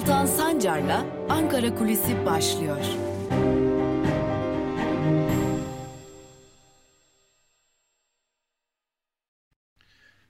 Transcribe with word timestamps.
Altan 0.00 0.26
Sancar'la 0.26 1.04
Ankara 1.28 1.74
Kulisi 1.74 2.26
başlıyor. 2.26 2.76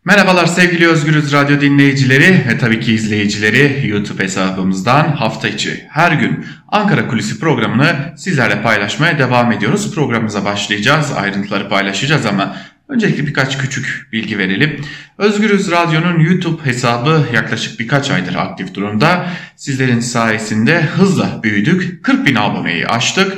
Merhabalar 0.05 0.47
sevgili 0.47 0.89
Özgürüz 0.89 1.33
Radyo 1.33 1.61
dinleyicileri 1.61 2.45
ve 2.49 2.59
tabii 2.59 2.81
ki 2.81 2.95
izleyicileri 2.95 3.89
YouTube 3.89 4.23
hesabımızdan 4.23 5.09
hafta 5.09 5.49
içi 5.49 5.87
her 5.91 6.13
gün 6.13 6.47
Ankara 6.69 7.09
Kulisi 7.09 7.41
programını 7.41 8.15
sizlerle 8.17 8.63
paylaşmaya 8.63 9.19
devam 9.19 9.53
ediyoruz. 9.53 9.95
Programımıza 9.95 10.45
başlayacağız, 10.45 11.13
ayrıntıları 11.13 11.69
paylaşacağız 11.69 12.27
ama 12.27 12.57
öncelikle 12.91 13.27
birkaç 13.27 13.59
küçük 13.59 14.09
bilgi 14.13 14.39
verelim. 14.39 14.81
Özgürüz 15.19 15.71
Radyo'nun 15.71 16.21
YouTube 16.21 16.67
hesabı 16.67 17.27
yaklaşık 17.35 17.81
birkaç 17.81 18.11
aydır 18.11 18.35
aktif 18.35 18.75
durumda. 18.75 19.27
Sizlerin 19.57 20.01
sayesinde 20.01 20.83
hızla 20.83 21.41
büyüdük, 21.43 22.05
40 22.05 22.27
bin 22.27 22.35
aboneyi 22.35 22.87
aştık. 22.87 23.33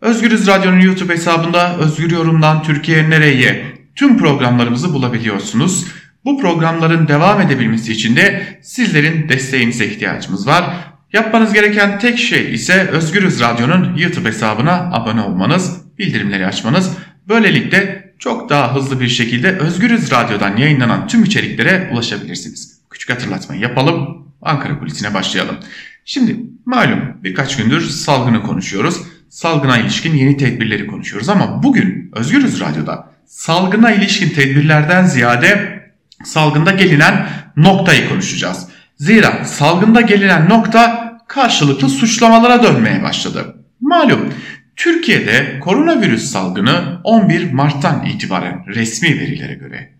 Özgürüz 0.00 0.46
Radyo'nun 0.46 0.80
YouTube 0.80 1.12
hesabında 1.12 1.76
Özgür 1.78 2.10
Yorum'dan 2.10 2.62
Türkiye 2.62 3.10
Nereye 3.10 3.64
tüm 3.94 4.18
programlarımızı 4.18 4.94
bulabiliyorsunuz. 4.94 5.86
Bu 6.24 6.40
programların 6.40 7.08
devam 7.08 7.40
edebilmesi 7.40 7.92
için 7.92 8.16
de 8.16 8.42
sizlerin 8.62 9.28
desteğinize 9.28 9.86
ihtiyacımız 9.86 10.46
var. 10.46 10.64
Yapmanız 11.12 11.52
gereken 11.52 11.98
tek 11.98 12.18
şey 12.18 12.54
ise 12.54 12.88
Özgürüz 12.92 13.40
Radyo'nun 13.40 13.96
YouTube 13.96 14.28
hesabına 14.28 14.90
abone 14.92 15.20
olmanız, 15.20 15.82
bildirimleri 15.98 16.46
açmanız. 16.46 16.96
Böylelikle 17.28 18.01
çok 18.22 18.50
daha 18.50 18.74
hızlı 18.74 19.00
bir 19.00 19.08
şekilde 19.08 19.58
Özgürüz 19.58 20.12
Radyo'dan 20.12 20.56
yayınlanan 20.56 21.06
tüm 21.06 21.24
içeriklere 21.24 21.90
ulaşabilirsiniz. 21.92 22.80
Küçük 22.90 23.10
hatırlatmayı 23.10 23.60
yapalım, 23.60 24.28
Ankara 24.42 24.78
Kulisi'ne 24.78 25.14
başlayalım. 25.14 25.56
Şimdi 26.04 26.36
malum 26.66 27.00
birkaç 27.22 27.56
gündür 27.56 27.80
salgını 27.80 28.42
konuşuyoruz. 28.42 28.96
Salgına 29.28 29.78
ilişkin 29.78 30.14
yeni 30.14 30.36
tedbirleri 30.36 30.86
konuşuyoruz 30.86 31.28
ama 31.28 31.62
bugün 31.62 32.10
Özgürüz 32.14 32.60
Radyo'da 32.60 33.12
salgına 33.26 33.92
ilişkin 33.92 34.28
tedbirlerden 34.28 35.04
ziyade 35.04 35.82
salgında 36.24 36.70
gelinen 36.70 37.28
noktayı 37.56 38.08
konuşacağız. 38.08 38.68
Zira 38.96 39.44
salgında 39.44 40.00
gelinen 40.00 40.48
nokta 40.48 41.12
karşılıklı 41.28 41.88
suçlamalara 41.88 42.62
dönmeye 42.62 43.02
başladı. 43.02 43.56
Malum 43.80 44.32
Türkiye'de 44.76 45.60
koronavirüs 45.60 46.24
salgını 46.24 47.00
11 47.04 47.52
Mart'tan 47.52 48.04
itibaren 48.06 48.64
resmi 48.66 49.20
verilere 49.20 49.54
göre 49.54 49.92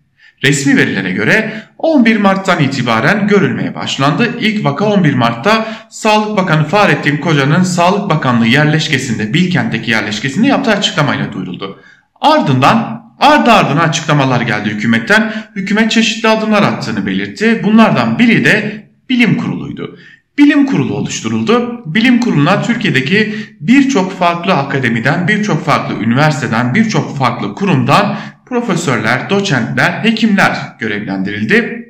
Resmi 0.43 0.77
verilere 0.77 1.11
göre 1.11 1.53
11 1.77 2.17
Mart'tan 2.17 2.63
itibaren 2.63 3.27
görülmeye 3.27 3.75
başlandı. 3.75 4.29
İlk 4.39 4.65
vaka 4.65 4.85
11 4.85 5.13
Mart'ta 5.13 5.67
Sağlık 5.89 6.37
Bakanı 6.37 6.63
Fahrettin 6.63 7.17
Koca'nın 7.17 7.63
Sağlık 7.63 8.09
Bakanlığı 8.09 8.47
yerleşkesinde 8.47 9.33
Bilkent'teki 9.33 9.91
yerleşkesinde 9.91 10.47
yaptığı 10.47 10.71
açıklamayla 10.71 11.33
duyuruldu. 11.33 11.79
Ardından 12.21 13.03
Ardı 13.19 13.51
ardına 13.51 13.81
açıklamalar 13.81 14.41
geldi 14.41 14.69
hükümetten. 14.69 15.33
Hükümet 15.55 15.91
çeşitli 15.91 16.29
adımlar 16.29 16.63
attığını 16.63 17.05
belirtti. 17.05 17.61
Bunlardan 17.63 18.19
biri 18.19 18.45
de 18.45 18.87
bilim 19.09 19.37
kuruluydu. 19.37 19.99
Bilim 20.37 20.65
kurulu 20.65 20.93
oluşturuldu. 20.93 21.83
Bilim 21.85 22.19
kuruluna 22.19 22.61
Türkiye'deki 22.61 23.35
birçok 23.59 24.11
farklı 24.11 24.53
akademiden, 24.53 25.27
birçok 25.27 25.65
farklı 25.65 25.95
üniversiteden, 26.03 26.75
birçok 26.75 27.17
farklı 27.17 27.55
kurumdan 27.55 28.17
profesörler, 28.45 29.29
doçentler, 29.29 30.03
hekimler 30.03 30.57
görevlendirildi 30.79 31.85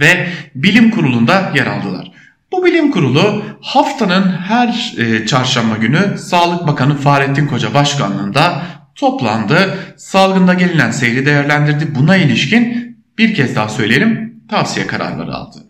ve 0.00 0.28
bilim 0.54 0.90
kurulunda 0.90 1.52
yer 1.54 1.66
aldılar. 1.66 2.12
Bu 2.52 2.64
bilim 2.64 2.90
kurulu 2.90 3.44
haftanın 3.60 4.32
her 4.32 4.94
e, 4.98 5.26
çarşamba 5.26 5.76
günü 5.76 6.18
Sağlık 6.18 6.66
Bakanı 6.66 6.96
Fahrettin 6.96 7.46
Koca 7.46 7.74
başkanlığında 7.74 8.62
toplandı. 8.94 9.78
Salgında 9.96 10.54
gelinen 10.54 10.90
seyri 10.90 11.26
değerlendirdi. 11.26 11.94
Buna 11.94 12.16
ilişkin 12.16 12.96
bir 13.18 13.34
kez 13.34 13.56
daha 13.56 13.68
söyleyelim 13.68 14.42
tavsiye 14.50 14.86
kararları 14.86 15.34
aldı. 15.34 15.67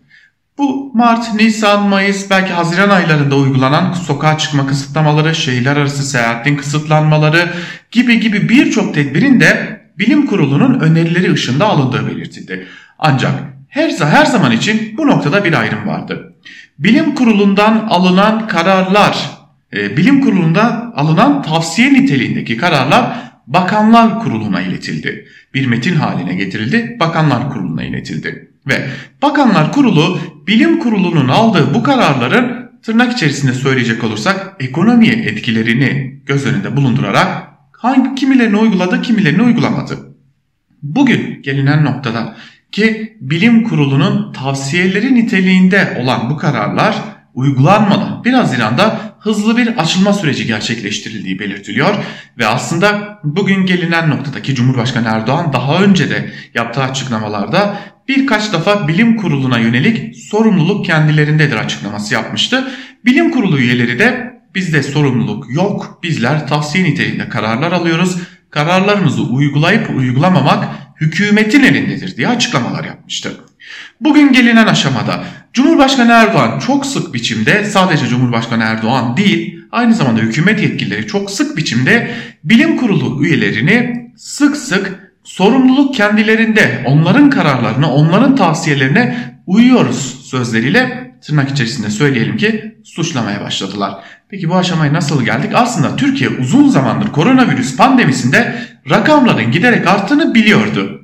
Bu 0.59 0.91
Mart, 0.93 1.33
Nisan, 1.35 1.83
Mayıs 1.83 2.29
belki 2.29 2.53
Haziran 2.53 2.89
aylarında 2.89 3.35
uygulanan 3.35 3.93
sokağa 3.93 4.37
çıkma 4.37 4.67
kısıtlamaları, 4.67 5.35
şehirler 5.35 5.77
arası 5.77 6.03
seyahatin 6.03 6.57
kısıtlanmaları 6.57 7.49
gibi 7.91 8.19
gibi 8.19 8.49
birçok 8.49 8.93
tedbirin 8.93 9.39
de 9.39 9.81
bilim 9.99 10.25
kurulunun 10.25 10.79
önerileri 10.79 11.33
ışığında 11.33 11.65
alındığı 11.65 12.07
belirtildi. 12.07 12.67
Ancak 12.99 13.33
her, 13.67 13.89
her 13.89 14.25
zaman 14.25 14.51
için 14.51 14.93
bu 14.97 15.07
noktada 15.07 15.43
bir 15.43 15.53
ayrım 15.53 15.87
vardı. 15.87 16.33
Bilim 16.79 17.15
kurulundan 17.15 17.87
alınan 17.89 18.47
kararlar 18.47 19.29
e, 19.73 19.97
bilim 19.97 20.21
kurulunda 20.21 20.93
alınan 20.95 21.41
tavsiye 21.41 21.93
niteliğindeki 21.93 22.57
kararlar 22.57 23.29
Bakanlar 23.47 24.19
Kurulu'na 24.19 24.61
iletildi. 24.61 25.27
Bir 25.53 25.65
metin 25.65 25.95
haline 25.95 26.35
getirildi, 26.35 26.97
Bakanlar 26.99 27.49
Kurulu'na 27.49 27.83
iletildi. 27.83 28.49
Ve 28.67 28.85
Bakanlar 29.21 29.71
Kurulu 29.71 30.19
bilim 30.49 30.79
kurulunun 30.79 31.27
aldığı 31.27 31.73
bu 31.73 31.83
kararların 31.83 32.71
tırnak 32.83 33.13
içerisinde 33.13 33.53
söyleyecek 33.53 34.03
olursak 34.03 34.55
ekonomiye 34.59 35.13
etkilerini 35.13 36.21
göz 36.25 36.45
önünde 36.45 36.77
bulundurarak 36.77 37.47
hangi 37.71 38.15
kimilerini 38.15 38.57
uyguladı 38.57 39.01
kimilerini 39.01 39.41
uygulamadı. 39.41 40.15
Bugün 40.83 41.41
gelinen 41.41 41.85
noktada 41.85 42.35
ki 42.71 43.17
bilim 43.21 43.63
kurulunun 43.63 44.33
tavsiyeleri 44.33 45.15
niteliğinde 45.15 45.97
olan 46.01 46.29
bu 46.29 46.37
kararlar 46.37 46.95
uygulanmadan 47.33 48.23
1 48.23 48.33
Haziran'da 48.33 48.99
hızlı 49.19 49.57
bir 49.57 49.67
açılma 49.67 50.13
süreci 50.13 50.47
gerçekleştirildiği 50.47 51.39
belirtiliyor 51.39 51.95
ve 52.37 52.47
aslında 52.47 53.19
bugün 53.23 53.65
gelinen 53.65 54.09
noktadaki 54.09 54.55
Cumhurbaşkanı 54.55 55.07
Erdoğan 55.07 55.53
daha 55.53 55.83
önce 55.83 56.09
de 56.09 56.31
yaptığı 56.53 56.83
açıklamalarda 56.83 57.79
birkaç 58.07 58.53
defa 58.53 58.87
bilim 58.87 59.17
kuruluna 59.17 59.59
yönelik 59.59 60.15
sorumluluk 60.15 60.85
kendilerindedir 60.85 61.55
açıklaması 61.55 62.13
yapmıştı. 62.13 62.71
Bilim 63.05 63.31
kurulu 63.31 63.59
üyeleri 63.59 63.99
de 63.99 64.39
bizde 64.55 64.83
sorumluluk 64.83 65.53
yok 65.55 65.99
bizler 66.03 66.47
tavsiye 66.47 66.83
niteliğinde 66.83 67.29
kararlar 67.29 67.71
alıyoruz 67.71 68.17
kararlarımızı 68.51 69.23
uygulayıp 69.23 69.89
uygulamamak 69.89 70.65
hükümetin 71.01 71.63
elindedir 71.63 72.17
diye 72.17 72.27
açıklamalar 72.27 72.83
yapmıştı. 72.83 73.31
Bugün 74.01 74.33
gelinen 74.33 74.67
aşamada 74.67 75.23
Cumhurbaşkanı 75.53 76.11
Erdoğan 76.11 76.59
çok 76.59 76.85
sık 76.85 77.13
biçimde 77.13 77.63
sadece 77.63 78.07
Cumhurbaşkanı 78.07 78.63
Erdoğan 78.63 79.17
değil 79.17 79.59
aynı 79.71 79.93
zamanda 79.93 80.19
hükümet 80.19 80.61
yetkilileri 80.61 81.07
çok 81.07 81.31
sık 81.31 81.57
biçimde 81.57 82.11
bilim 82.43 82.77
kurulu 82.77 83.25
üyelerini 83.25 84.11
sık 84.17 84.57
sık 84.57 85.11
sorumluluk 85.23 85.95
kendilerinde 85.95 86.83
onların 86.85 87.29
kararlarına 87.29 87.93
onların 87.93 88.35
tavsiyelerine 88.35 89.17
uyuyoruz 89.47 90.29
sözleriyle 90.29 91.11
tırnak 91.21 91.51
içerisinde 91.51 91.89
söyleyelim 91.89 92.37
ki 92.37 92.75
suçlamaya 92.83 93.41
başladılar. 93.41 93.93
Peki 94.29 94.49
bu 94.49 94.55
aşamaya 94.55 94.93
nasıl 94.93 95.25
geldik? 95.25 95.51
Aslında 95.53 95.95
Türkiye 95.95 96.29
uzun 96.29 96.69
zamandır 96.69 97.11
koronavirüs 97.11 97.77
pandemisinde 97.77 98.55
rakamların 98.89 99.51
giderek 99.51 99.87
arttığını 99.87 100.35
biliyordu. 100.35 100.98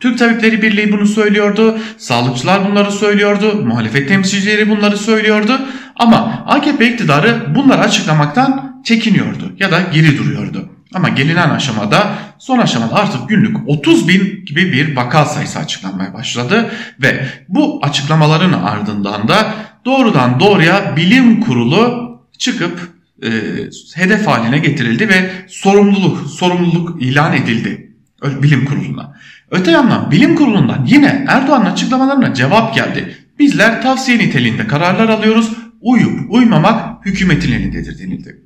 Türk 0.00 0.18
Tabipleri 0.18 0.62
Birliği 0.62 0.92
bunu 0.92 1.06
söylüyordu, 1.06 1.78
sağlıkçılar 1.98 2.70
bunları 2.70 2.92
söylüyordu, 2.92 3.62
muhalefet 3.66 4.08
temsilcileri 4.08 4.70
bunları 4.70 4.96
söylüyordu 4.98 5.60
ama 5.96 6.44
AKP 6.46 6.92
iktidarı 6.92 7.54
bunları 7.54 7.80
açıklamaktan 7.80 8.82
çekiniyordu 8.84 9.52
ya 9.58 9.70
da 9.70 9.80
geri 9.94 10.18
duruyordu. 10.18 10.68
Ama 10.94 11.08
gelinen 11.08 11.50
aşamada 11.50 12.14
son 12.38 12.58
aşamada 12.58 12.94
artık 12.94 13.28
günlük 13.28 13.56
30 13.68 14.08
bin 14.08 14.44
gibi 14.44 14.72
bir 14.72 14.96
vaka 14.96 15.24
sayısı 15.24 15.58
açıklanmaya 15.58 16.14
başladı 16.14 16.70
ve 17.02 17.26
bu 17.48 17.80
açıklamaların 17.82 18.52
ardından 18.52 19.28
da 19.28 19.54
doğrudan 19.84 20.40
doğruya 20.40 20.96
bilim 20.96 21.40
kurulu 21.40 22.06
çıkıp 22.38 22.88
e, 23.22 23.30
hedef 23.94 24.26
haline 24.26 24.58
getirildi 24.58 25.08
ve 25.08 25.30
sorumluluk 25.48 26.30
sorumluluk 26.30 27.02
ilan 27.02 27.32
edildi 27.32 27.85
bilim 28.22 28.64
kuruluna. 28.64 29.16
Öte 29.50 29.70
yandan 29.70 30.10
bilim 30.10 30.36
kurulundan 30.36 30.84
yine 30.86 31.24
Erdoğan'ın 31.28 31.64
açıklamalarına 31.64 32.34
cevap 32.34 32.74
geldi. 32.74 33.16
Bizler 33.38 33.82
tavsiye 33.82 34.18
niteliğinde 34.18 34.66
kararlar 34.66 35.08
alıyoruz. 35.08 35.52
Uyup 35.80 36.20
uymamak 36.28 37.06
hükümetin 37.06 37.52
elindedir 37.52 37.98
denildi. 37.98 38.42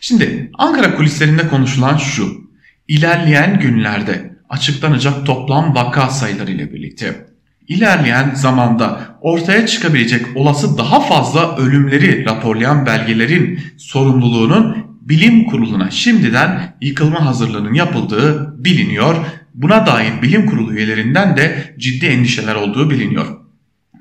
Şimdi 0.00 0.50
Ankara 0.58 0.94
kulislerinde 0.94 1.48
konuşulan 1.48 1.96
şu. 1.96 2.50
İlerleyen 2.88 3.60
günlerde 3.60 4.36
açıklanacak 4.48 5.26
toplam 5.26 5.74
vaka 5.74 6.10
sayıları 6.10 6.50
ile 6.50 6.72
birlikte 6.72 7.30
ilerleyen 7.70 8.34
zamanda 8.34 9.00
ortaya 9.20 9.66
çıkabilecek 9.66 10.26
olası 10.34 10.78
daha 10.78 11.00
fazla 11.00 11.56
ölümleri 11.56 12.24
raporlayan 12.24 12.86
belgelerin 12.86 13.60
sorumluluğunun 13.78 14.89
bilim 15.10 15.44
kuruluna 15.44 15.90
şimdiden 15.90 16.76
yıkılma 16.80 17.26
hazırlığının 17.26 17.74
yapıldığı 17.74 18.64
biliniyor. 18.64 19.16
Buna 19.54 19.86
dair 19.86 20.22
bilim 20.22 20.46
kurulu 20.46 20.74
üyelerinden 20.74 21.36
de 21.36 21.74
ciddi 21.78 22.06
endişeler 22.06 22.54
olduğu 22.54 22.90
biliniyor. 22.90 23.26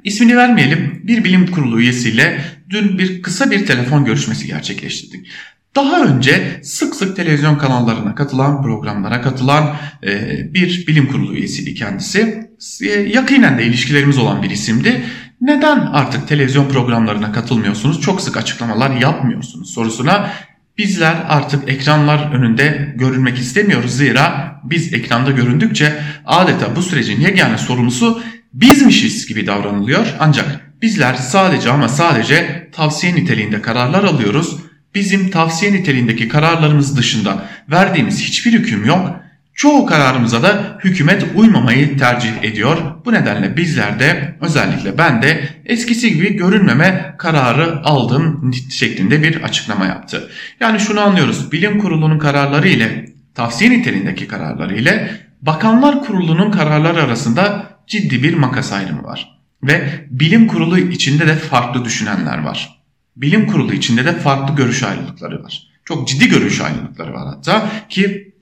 İsmini 0.04 0.38
vermeyelim 0.38 1.02
bir 1.04 1.24
bilim 1.24 1.52
kurulu 1.52 1.82
üyesiyle 1.82 2.42
dün 2.70 2.98
bir 2.98 3.22
kısa 3.22 3.52
bir 3.52 3.66
telefon 3.66 4.06
görüşmesi 4.06 4.48
gerçekleştirdik. 4.48 5.28
Daha 5.76 6.04
önce 6.04 6.60
sık 6.64 6.96
sık 6.96 7.16
televizyon 7.16 7.58
kanallarına 7.58 8.16
katılan, 8.16 8.62
programlara 8.62 9.22
katılan 9.22 9.76
e, 10.04 10.54
bir 10.54 10.88
bilim 10.88 11.08
kurulu 11.08 11.36
üyesiydi 11.36 11.74
kendisi. 11.74 12.50
E, 12.82 12.86
yakinen 12.88 13.58
de 13.58 13.66
ilişkilerimiz 13.66 14.18
olan 14.18 14.44
bir 14.44 14.50
isimdi. 14.50 15.04
Neden 15.42 15.80
artık 15.80 16.28
televizyon 16.28 16.70
programlarına 16.70 17.32
katılmıyorsunuz, 17.32 18.02
çok 18.02 18.22
sık 18.22 18.38
açıklamalar 18.38 18.96
yapmıyorsunuz 18.96 19.74
sorusuna 19.74 20.32
bizler 20.80 21.16
artık 21.30 21.70
ekranlar 21.70 22.32
önünde 22.32 22.94
görünmek 22.96 23.38
istemiyoruz. 23.38 23.98
Zira 23.98 24.60
biz 24.64 24.94
ekranda 24.94 25.32
göründükçe 25.32 25.94
adeta 26.26 26.76
bu 26.76 26.82
sürecin 26.82 27.22
yegane 27.22 27.58
sorumlusu 27.58 28.24
bizmişiz 28.54 29.28
gibi 29.28 29.48
davranılıyor. 29.48 30.06
Ancak 30.20 30.62
bizler 30.82 31.14
sadece 31.14 31.72
ama 31.72 31.88
sadece 31.88 32.70
tavsiye 32.72 33.16
niteliğinde 33.16 33.62
kararlar 33.62 34.04
alıyoruz 34.04 34.56
bizim 34.96 35.30
tavsiye 35.30 35.74
niteliğindeki 35.74 36.28
kararlarımız 36.28 36.98
dışında 36.98 37.50
verdiğimiz 37.70 38.22
hiçbir 38.22 38.54
hüküm 38.54 38.86
yok. 38.86 39.16
Çoğu 39.60 39.86
kararımıza 39.86 40.44
da 40.44 40.78
hükümet 40.84 41.26
uymamayı 41.36 41.98
tercih 41.98 42.44
ediyor. 42.44 42.78
Bu 43.06 43.14
nedenle 43.14 43.58
bizler 43.58 44.00
de 44.00 44.38
özellikle 44.42 44.98
ben 44.98 45.22
de 45.22 45.50
eskisi 45.66 46.14
gibi 46.14 46.34
görünmeme 46.34 47.16
kararı 47.18 47.84
aldım 47.84 48.52
şeklinde 48.70 49.24
bir 49.24 49.42
açıklama 49.42 49.86
yaptı. 49.86 50.30
Yani 50.60 50.80
şunu 50.80 51.02
anlıyoruz. 51.02 51.52
Bilim 51.52 51.80
kurulunun 51.80 52.20
kararları 52.20 52.70
ile 52.70 53.06
tavsiye 53.36 53.72
niteliğindeki 53.72 54.28
kararları 54.28 54.76
ile 54.76 55.12
Bakanlar 55.42 56.04
Kurulu'nun 56.04 56.52
kararları 56.52 57.04
arasında 57.04 57.70
ciddi 57.88 58.24
bir 58.24 58.34
makas 58.34 58.74
ayrımı 58.74 59.04
var. 59.04 59.40
Ve 59.64 59.90
bilim 60.10 60.48
kurulu 60.48 60.80
içinde 60.80 61.28
de 61.28 61.36
farklı 61.36 61.86
düşünenler 61.86 62.38
var 62.38 62.80
bilim 63.16 63.48
kurulu 63.48 63.74
içinde 63.74 64.06
de 64.06 64.14
farklı 64.14 64.56
görüş 64.56 64.84
ayrılıkları 64.84 65.44
var. 65.44 65.68
Çok 65.86 66.08
ciddi 66.08 66.30
görüş 66.30 66.62
ayrılıkları 66.62 67.14
var 67.14 67.28
hatta 67.28 67.70
ki 67.90 68.34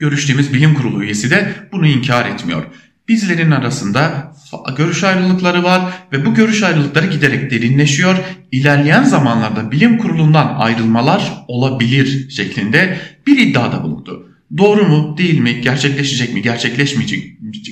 görüştüğümüz 0.00 0.52
bilim 0.52 0.74
kurulu 0.74 1.04
üyesi 1.04 1.30
de 1.30 1.54
bunu 1.72 1.86
inkar 1.86 2.26
etmiyor. 2.26 2.64
Bizlerin 3.08 3.50
arasında 3.50 4.32
görüş 4.76 5.04
ayrılıkları 5.04 5.64
var 5.64 5.82
ve 6.12 6.26
bu 6.26 6.34
görüş 6.34 6.62
ayrılıkları 6.62 7.06
giderek 7.06 7.50
derinleşiyor. 7.50 8.16
İlerleyen 8.52 9.04
zamanlarda 9.04 9.70
bilim 9.70 9.98
kurulundan 9.98 10.54
ayrılmalar 10.58 11.44
olabilir 11.48 12.30
şeklinde 12.30 12.98
bir 13.26 13.38
iddiada 13.38 13.82
bulundu. 13.82 14.26
Doğru 14.58 14.88
mu 14.88 15.18
değil 15.18 15.38
mi 15.38 15.60
gerçekleşecek 15.60 16.34
mi 16.34 16.42
gerçekleşmeyecek, 16.42 17.24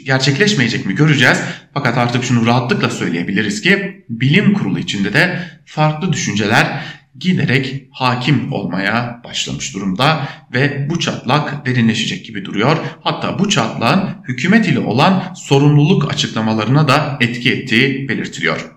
gerçekleşmeyecek 0.07 0.87
mi 0.87 0.95
göreceğiz. 0.95 1.39
Fakat 1.75 1.99
artık 1.99 2.25
şunu 2.25 2.47
rahatlıkla 2.47 2.91
söyleyebiliriz 2.91 3.61
ki 3.61 4.05
bilim 4.09 4.55
kurulu 4.55 4.79
içinde 4.79 5.13
de 5.13 5.41
farklı 5.65 6.13
düşünceler 6.13 6.85
giderek 7.19 7.89
hakim 7.91 8.53
olmaya 8.53 9.21
başlamış 9.25 9.75
durumda 9.75 10.29
ve 10.55 10.91
bu 10.91 10.99
çatlak 10.99 11.67
derinleşecek 11.67 12.25
gibi 12.25 12.45
duruyor. 12.45 12.77
Hatta 13.03 13.39
bu 13.39 13.49
çatlağın 13.49 14.09
hükümet 14.29 14.69
ile 14.69 14.79
olan 14.79 15.23
sorumluluk 15.37 16.13
açıklamalarına 16.13 16.89
da 16.89 17.19
etki 17.21 17.53
ettiği 17.53 18.09
belirtiliyor. 18.09 18.71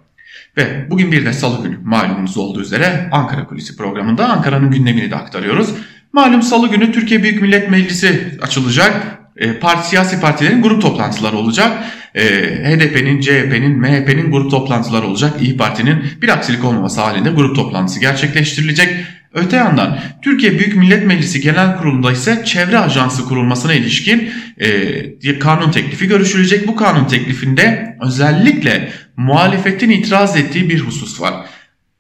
Ve 0.58 0.88
bugün 0.90 1.12
bir 1.12 1.26
de 1.26 1.34
salı 1.34 1.64
günü 1.64 1.78
malumunuz 1.84 2.38
olduğu 2.38 2.62
üzere 2.62 3.10
Ankara 3.12 3.48
Kulisi 3.48 3.78
programında 3.78 4.30
Ankara'nın 4.30 4.72
gündemini 4.72 5.12
de 5.12 5.16
aktarıyoruz. 5.16 5.70
Malum 6.14 6.42
salı 6.42 6.68
günü 6.68 6.92
Türkiye 6.92 7.24
Büyük 7.24 7.42
Millet 7.42 7.70
Meclisi 7.70 8.40
açılacak. 8.42 9.21
E, 9.38 9.60
parti, 9.60 9.90
siyasi 9.90 10.22
partilerin 10.22 10.62
grup 10.62 10.82
toplantıları 10.82 11.38
olacak. 11.38 11.84
E, 12.16 12.24
HDP'nin, 12.64 13.22
CHP'nin, 13.22 13.80
MHP'nin 13.80 14.32
grup 14.32 14.52
toplantıları 14.52 15.08
olacak. 15.08 15.42
İyi 15.42 15.58
Parti'nin 15.58 16.04
bir 16.22 16.30
aksilik 16.30 16.64
olmaması 16.64 17.02
halinde 17.02 17.30
grup 17.30 17.56
toplantısı 17.56 18.00
gerçekleştirilecek. 18.00 18.90
Öte 19.34 19.58
yandan 19.58 20.00
Türkiye 20.22 20.60
Büyük 20.60 20.76
Millet 20.76 21.08
Meclisi 21.08 21.42
Genel 21.42 21.78
Kurulu'nda 21.78 22.12
ise 22.12 22.42
çevre 22.46 22.80
ajansı 22.80 23.26
kurulmasına 23.26 23.74
ilişkin 23.74 24.32
e, 24.58 25.40
kanun 25.40 25.72
teklifi 25.72 26.08
görüşülecek. 26.08 26.68
Bu 26.68 26.76
kanun 26.76 27.06
teklifinde 27.06 27.98
özellikle 28.02 28.92
muhalefetin 29.18 29.90
itiraz 29.90 30.38
ettiği 30.38 30.70
bir 30.70 30.80
husus 30.80 31.22
var. 31.22 31.34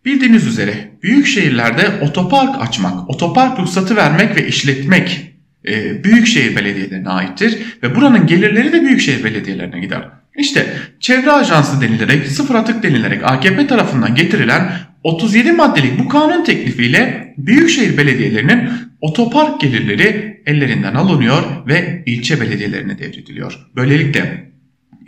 Bildiğiniz 0.06 0.48
üzere 0.48 0.92
büyük 1.04 1.27
şehirlerde 1.27 1.92
otopark 2.01 2.62
açmak, 2.62 3.10
otopark 3.10 3.60
ruhsatı 3.60 3.95
vermek 3.95 4.38
ve 4.38 4.48
işletmek 4.48 5.31
e, 5.68 6.04
büyükşehir 6.04 6.56
belediyelerine 6.56 7.10
aittir 7.10 7.58
ve 7.84 7.96
buranın 7.96 8.28
gelirleri 8.28 8.74
de 8.74 8.81
büyükşehir 8.81 9.24
belediyelerine 9.24 9.80
gider. 9.80 10.10
İşte 10.38 10.66
çevre 11.00 11.31
ajansı 11.31 11.81
denilerek, 11.81 12.28
sıfır 12.28 12.56
atık 12.56 12.84
denilerek 12.84 13.24
AKP 13.24 13.68
tarafından 13.68 14.16
getirilen 14.16 14.72
37 15.04 15.52
maddelik 15.52 16.00
bu 16.00 16.10
kanun 16.10 16.44
teklifiyle 16.44 17.34
büyükşehir 17.38 17.98
belediyelerinin 17.98 18.69
otopark 19.02 19.62
gelirleri 19.62 20.42
ellerinden 20.46 20.96
alınıyor 20.96 21.44
ve 21.68 22.04
ilçe 22.06 22.42
belediyelerine 22.42 23.00
devrediliyor. 23.00 23.60
Böylelikle 23.75 24.52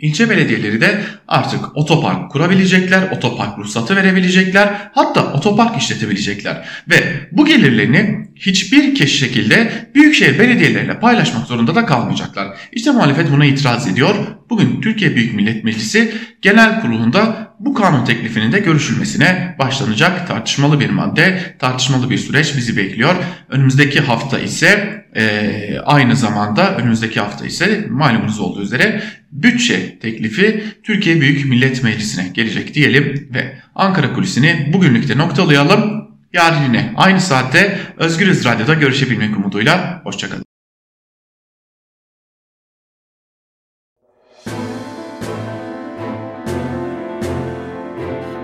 İlçe 0.04 0.30
belediyeleri 0.30 0.80
de 0.80 1.00
artık 1.28 1.76
otopark 1.76 2.30
kurabilecekler, 2.30 3.02
otopark 3.16 3.58
ruhsatı 3.58 3.96
verebilecekler, 3.96 4.90
hatta 4.92 5.32
otopark 5.32 5.82
işletebilecekler. 5.82 6.68
Ve 6.90 6.96
bu 7.32 7.46
gelirlerini 7.46 8.28
hiçbir 8.36 9.06
şekilde 9.06 9.72
büyükşehir 9.94 10.38
belediyeleriyle 10.38 11.00
paylaşmak 11.00 11.46
zorunda 11.46 11.74
da 11.74 11.86
kalmayacaklar. 11.86 12.48
İşte 12.72 12.90
muhalefet 12.90 13.32
buna 13.32 13.44
itiraz 13.44 13.88
ediyor. 13.88 14.14
Bugün 14.50 14.80
Türkiye 14.80 15.16
Büyük 15.16 15.34
Millet 15.34 15.64
Meclisi 15.64 16.14
Genel 16.42 16.80
Kurulu'nda 16.80 17.54
bu 17.60 17.74
kanun 17.74 18.04
teklifinin 18.04 18.52
de 18.52 18.58
görüşülmesine 18.58 19.56
başlanacak 19.58 20.28
tartışmalı 20.28 20.80
bir 20.80 20.90
madde, 20.90 21.54
tartışmalı 21.58 22.10
bir 22.10 22.18
süreç 22.18 22.56
bizi 22.56 22.76
bekliyor. 22.76 23.14
Önümüzdeki 23.48 24.00
hafta 24.00 24.38
ise 24.38 25.04
e, 25.16 25.78
aynı 25.84 26.16
zamanda 26.16 26.76
önümüzdeki 26.76 27.20
hafta 27.20 27.46
ise 27.46 27.86
malumunuz 27.90 28.40
olduğu 28.40 28.62
üzere 28.62 29.02
bütçe 29.32 29.93
teklifi 29.98 30.64
Türkiye 30.82 31.20
Büyük 31.20 31.44
Millet 31.44 31.82
Meclisi'ne 31.82 32.28
gelecek 32.28 32.74
diyelim 32.74 33.28
ve 33.34 33.58
Ankara 33.74 34.12
kulisini 34.12 34.70
bugünlükte 34.72 35.18
noktalayalım. 35.18 36.04
Yarın 36.32 36.62
yine 36.62 36.92
aynı 36.96 37.20
saatte 37.20 37.78
Özgürüz 37.96 38.44
Radyo'da 38.44 38.74
görüşebilmek 38.74 39.36
umuduyla. 39.36 40.00
Hoşçakalın. 40.04 40.44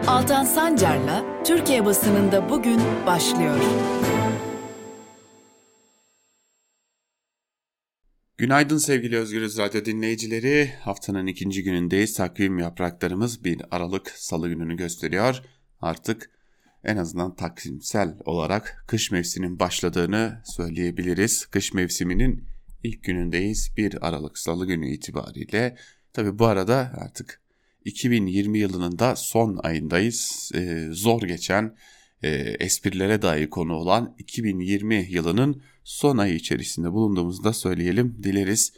Altan 0.07 0.45
Sancar'la 0.45 1.25
Türkiye 1.45 1.85
basınında 1.85 2.51
bugün 2.51 2.81
başlıyor. 3.07 3.57
Günaydın 8.41 8.79
sevgili 8.79 9.17
Özgürüz 9.17 9.59
Radyo 9.59 9.85
dinleyicileri. 9.85 10.73
Haftanın 10.81 11.27
ikinci 11.27 11.63
günündeyiz. 11.63 12.15
Takvim 12.15 12.59
yapraklarımız 12.59 13.45
bir 13.45 13.63
Aralık 13.71 14.11
Salı 14.11 14.49
gününü 14.49 14.77
gösteriyor. 14.77 15.43
Artık 15.81 16.31
en 16.85 16.97
azından 16.97 17.37
taksimsel 17.37 18.17
olarak 18.25 18.85
kış 18.87 19.11
mevsiminin 19.11 19.59
başladığını 19.59 20.43
söyleyebiliriz. 20.45 21.47
Kış 21.47 21.75
mevsiminin 21.75 22.45
ilk 22.83 23.05
günündeyiz. 23.05 23.71
Bir 23.77 24.09
Aralık 24.09 24.39
Salı 24.39 24.67
günü 24.67 24.89
itibariyle. 24.89 25.77
Tabi 26.13 26.39
bu 26.39 26.47
arada 26.47 26.93
artık 26.97 27.41
2020 27.85 28.59
yılının 28.59 28.99
da 28.99 29.17
son 29.17 29.57
ayındayız. 29.63 30.51
Ee, 30.55 30.89
zor 30.91 31.23
geçen 31.23 31.77
e, 32.23 32.29
esprilere 32.61 33.23
dair 33.23 33.51
konu 33.51 33.75
olan 33.75 34.15
2020 34.19 35.07
yılının 35.11 35.63
son 35.85 36.19
ayı 36.19 36.35
içerisinde 36.35 36.93
bulunduğumuzda 36.93 37.53
söyleyelim 37.53 38.17
dileriz. 38.23 38.73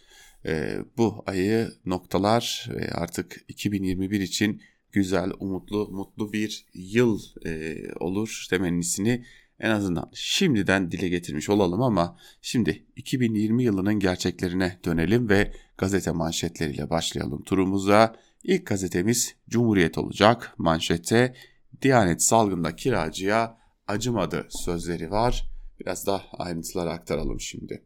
E, 0.46 0.78
bu 0.96 1.22
ayı 1.26 1.68
noktalar 1.86 2.68
ve 2.74 2.90
artık 2.90 3.44
2021 3.48 4.20
için 4.20 4.62
güzel, 4.92 5.30
umutlu, 5.38 5.88
mutlu 5.88 6.32
bir 6.32 6.66
yıl 6.74 7.20
e, 7.46 7.76
olur 8.00 8.46
temennisini 8.50 9.24
en 9.60 9.70
azından 9.70 10.10
şimdiden 10.14 10.90
dile 10.90 11.08
getirmiş 11.08 11.48
olalım 11.48 11.82
ama 11.82 12.16
şimdi 12.40 12.86
2020 12.96 13.64
yılının 13.64 13.94
gerçeklerine 13.94 14.78
dönelim 14.84 15.28
ve 15.28 15.52
gazete 15.78 16.10
manşetleriyle 16.10 16.90
başlayalım 16.90 17.42
turumuza. 17.42 18.16
İlk 18.44 18.66
gazetemiz 18.66 19.34
Cumhuriyet 19.48 19.98
olacak. 19.98 20.54
Manşette 20.58 21.34
Diyanet 21.82 22.22
salgında 22.22 22.76
kiracıya 22.76 23.58
acımadı 23.86 24.46
sözleri 24.50 25.10
var. 25.10 25.50
Biraz 25.80 26.06
daha 26.06 26.22
ayrıntıları 26.32 26.90
aktaralım 26.90 27.40
şimdi. 27.40 27.82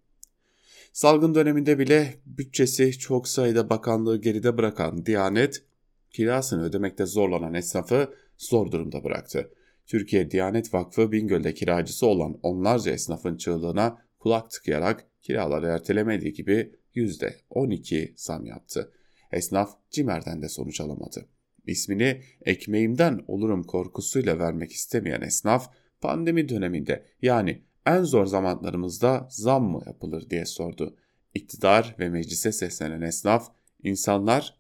Salgın 0.93 1.35
döneminde 1.35 1.79
bile 1.79 2.15
bütçesi 2.26 2.99
çok 2.99 3.29
sayıda 3.29 3.71
bakanlığı 3.71 4.21
geride 4.21 4.57
bırakan 4.59 5.07
Diyanet, 5.07 5.65
kirasını 6.11 6.62
ödemekte 6.62 7.07
zorlanan 7.07 7.55
esnafı 7.55 8.15
zor 8.38 8.71
durumda 8.71 9.05
bıraktı. 9.05 9.50
Türkiye 9.87 10.31
Diyanet 10.31 10.75
Vakfı 10.75 11.12
Bingöl'de 11.12 11.55
kiracısı 11.55 12.07
olan 12.07 12.38
onlarca 12.43 12.93
esnafın 12.93 13.37
çığlığına 13.37 13.99
kulak 14.19 14.50
tıkayarak 14.50 15.07
kiraları 15.23 15.67
ertelemediği 15.67 16.33
gibi 16.33 16.73
%12 16.95 18.12
zam 18.17 18.47
yaptı. 18.47 18.93
Esnaf 19.33 19.71
Cimer'den 19.91 20.43
de 20.43 20.49
sonuç 20.49 20.81
alamadı. 20.81 21.29
İsmini 21.66 22.23
ekmeğimden 22.44 23.25
olurum 23.28 23.62
korkusuyla 23.62 24.38
vermek 24.38 24.73
istemeyen 24.73 25.20
esnaf 25.20 25.70
pandemi 26.00 26.49
döneminde 26.49 27.06
yani 27.23 27.62
en 27.87 28.02
zor 28.02 28.26
zamanlarımızda 28.26 29.28
zam 29.30 29.64
mı 29.64 29.82
yapılır 29.87 30.30
diye 30.30 30.44
sordu. 30.44 30.96
İktidar 31.35 31.96
ve 31.99 32.08
meclise 32.08 32.52
seslenen 32.52 33.00
esnaf 33.00 33.50
insanlar 33.82 34.56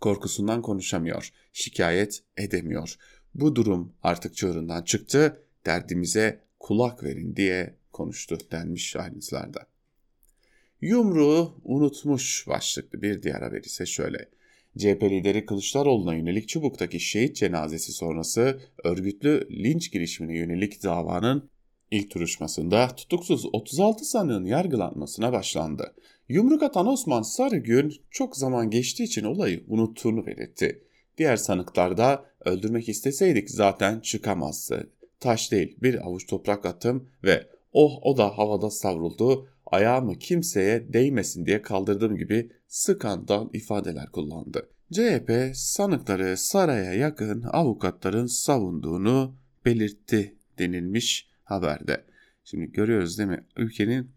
korkusundan 0.00 0.62
konuşamıyor, 0.62 1.30
şikayet 1.52 2.22
edemiyor. 2.36 2.96
Bu 3.34 3.56
durum 3.56 3.92
artık 4.02 4.36
çığırından 4.36 4.82
çıktı, 4.82 5.42
derdimize 5.66 6.40
kulak 6.60 7.04
verin 7.04 7.36
diye 7.36 7.74
konuştu 7.92 8.38
denmiş 8.52 8.96
ayrıntılarda. 8.96 9.66
Yumruğu 10.80 11.60
unutmuş 11.64 12.44
başlıklı 12.48 13.02
bir 13.02 13.22
diğer 13.22 13.40
haber 13.40 13.62
ise 13.62 13.86
şöyle. 13.86 14.28
CHP 14.78 15.02
lideri 15.02 15.46
Kılıçdaroğlu'na 15.46 16.14
yönelik 16.14 16.48
Çubuk'taki 16.48 17.00
şehit 17.00 17.36
cenazesi 17.36 17.92
sonrası 17.92 18.60
örgütlü 18.84 19.48
linç 19.50 19.92
girişimine 19.92 20.38
yönelik 20.38 20.82
davanın 20.84 21.50
ilk 21.90 22.14
duruşmasında 22.14 22.88
tutuksuz 22.88 23.46
36 23.52 24.04
sanığın 24.04 24.44
yargılanmasına 24.44 25.32
başlandı. 25.32 25.94
Yumruk 26.28 26.62
atan 26.62 26.86
Osman 26.86 27.22
Sarıgün 27.22 27.94
çok 28.10 28.36
zaman 28.36 28.70
geçtiği 28.70 29.04
için 29.04 29.24
olayı 29.24 29.64
unuttuğunu 29.68 30.26
belirtti. 30.26 30.84
Diğer 31.18 31.36
sanıklar 31.36 31.96
da 31.96 32.24
öldürmek 32.44 32.88
isteseydik 32.88 33.50
zaten 33.50 34.00
çıkamazdı. 34.00 34.90
Taş 35.20 35.52
değil 35.52 35.76
bir 35.82 36.06
avuç 36.06 36.26
toprak 36.26 36.66
attım 36.66 37.08
ve 37.24 37.46
oh 37.72 37.98
o 38.02 38.16
da 38.16 38.38
havada 38.38 38.70
savruldu 38.70 39.48
ayağımı 39.72 40.18
kimseye 40.18 40.92
değmesin 40.92 41.46
diye 41.46 41.62
kaldırdığım 41.62 42.16
gibi 42.16 42.50
skandal 42.68 43.48
ifadeler 43.52 44.06
kullandı. 44.12 44.68
CHP 44.92 45.50
sanıkları 45.54 46.36
saraya 46.36 46.92
yakın 46.92 47.42
avukatların 47.42 48.26
savunduğunu 48.26 49.36
belirtti 49.64 50.36
denilmiş 50.58 51.28
haberde. 51.44 52.04
Şimdi 52.44 52.72
görüyoruz 52.72 53.18
değil 53.18 53.28
mi? 53.28 53.44
Ülkenin 53.56 54.10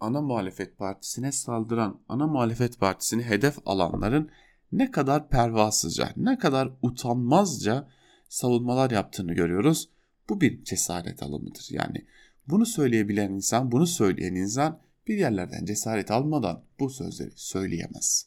ana 0.00 0.22
muhalefet 0.22 0.78
partisine 0.78 1.32
saldıran, 1.32 2.00
ana 2.08 2.26
muhalefet 2.26 2.80
partisini 2.80 3.22
hedef 3.22 3.56
alanların 3.66 4.30
ne 4.72 4.90
kadar 4.90 5.28
pervasızca, 5.28 6.10
ne 6.16 6.38
kadar 6.38 6.70
utanmazca 6.82 7.88
savunmalar 8.28 8.90
yaptığını 8.90 9.34
görüyoruz. 9.34 9.88
Bu 10.28 10.40
bir 10.40 10.64
cesaret 10.64 11.22
alımıdır. 11.22 11.66
Yani 11.70 12.06
bunu 12.48 12.66
söyleyebilen 12.66 13.30
insan, 13.30 13.72
bunu 13.72 13.86
söyleyen 13.86 14.34
insan 14.34 14.80
bir 15.08 15.18
yerlerden 15.18 15.64
cesaret 15.64 16.10
almadan 16.10 16.64
bu 16.80 16.90
sözleri 16.90 17.32
söyleyemez. 17.36 18.26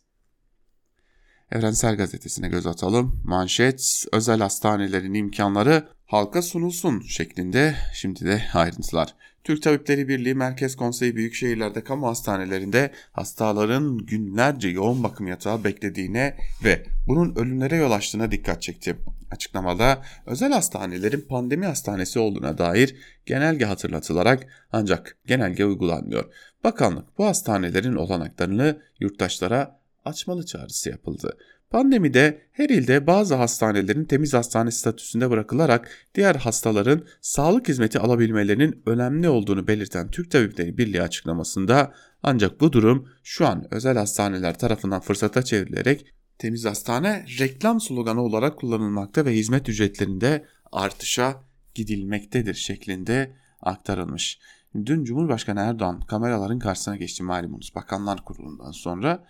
Evrensel 1.51 1.97
Gazetesi'ne 1.97 2.47
göz 2.47 2.67
atalım. 2.67 3.21
Manşet, 3.25 4.05
özel 4.11 4.39
hastanelerin 4.39 5.13
imkanları 5.13 5.87
halka 6.05 6.41
sunulsun 6.41 7.01
şeklinde 7.01 7.75
şimdi 7.93 8.25
de 8.25 8.41
ayrıntılar. 8.53 9.15
Türk 9.43 9.63
Tabipleri 9.63 10.07
Birliği 10.07 10.35
Merkez 10.35 10.75
Konseyi 10.75 11.15
büyük 11.15 11.33
şehirlerde 11.33 11.83
kamu 11.83 12.07
hastanelerinde 12.07 12.91
hastaların 13.11 13.97
günlerce 13.97 14.69
yoğun 14.69 15.03
bakım 15.03 15.27
yatağı 15.27 15.63
beklediğine 15.63 16.37
ve 16.63 16.85
bunun 17.07 17.35
ölümlere 17.35 17.75
yol 17.75 17.91
açtığına 17.91 18.31
dikkat 18.31 18.61
çekti. 18.61 18.95
Açıklamada 19.31 20.01
özel 20.25 20.51
hastanelerin 20.51 21.21
pandemi 21.21 21.65
hastanesi 21.65 22.19
olduğuna 22.19 22.57
dair 22.57 22.95
genelge 23.25 23.65
hatırlatılarak 23.65 24.47
ancak 24.71 25.17
genelge 25.25 25.65
uygulanmıyor. 25.65 26.33
Bakanlık 26.63 27.17
bu 27.17 27.25
hastanelerin 27.25 27.95
olanaklarını 27.95 28.81
yurttaşlara 28.99 29.79
açmalı 30.05 30.45
çağrısı 30.45 30.89
yapıldı. 30.89 31.37
Pandemide 31.69 32.41
her 32.51 32.69
ilde 32.69 33.07
bazı 33.07 33.35
hastanelerin 33.35 34.05
temiz 34.05 34.33
hastane 34.33 34.71
statüsünde 34.71 35.29
bırakılarak 35.29 36.07
diğer 36.15 36.35
hastaların 36.35 37.05
sağlık 37.21 37.67
hizmeti 37.67 37.99
alabilmelerinin 37.99 38.83
önemli 38.85 39.29
olduğunu 39.29 39.67
belirten 39.67 40.11
Türk 40.11 40.31
Tabipleri 40.31 40.77
Birliği 40.77 41.01
açıklamasında 41.01 41.93
ancak 42.23 42.61
bu 42.61 42.73
durum 42.73 43.09
şu 43.23 43.47
an 43.47 43.73
özel 43.73 43.97
hastaneler 43.97 44.59
tarafından 44.59 44.99
fırsata 44.99 45.43
çevrilerek 45.43 46.05
temiz 46.37 46.65
hastane 46.65 47.25
reklam 47.39 47.81
sloganı 47.81 48.21
olarak 48.21 48.57
kullanılmakta 48.57 49.25
ve 49.25 49.35
hizmet 49.35 49.69
ücretlerinde 49.69 50.45
artışa 50.71 51.43
gidilmektedir 51.75 52.53
şeklinde 52.53 53.35
aktarılmış. 53.61 54.39
Dün 54.85 55.03
Cumhurbaşkanı 55.03 55.59
Erdoğan 55.59 56.01
kameraların 56.01 56.59
karşısına 56.59 56.95
geçti 56.95 57.23
malumunuz 57.23 57.75
Bakanlar 57.75 58.25
Kurulu'ndan 58.25 58.71
sonra 58.71 59.25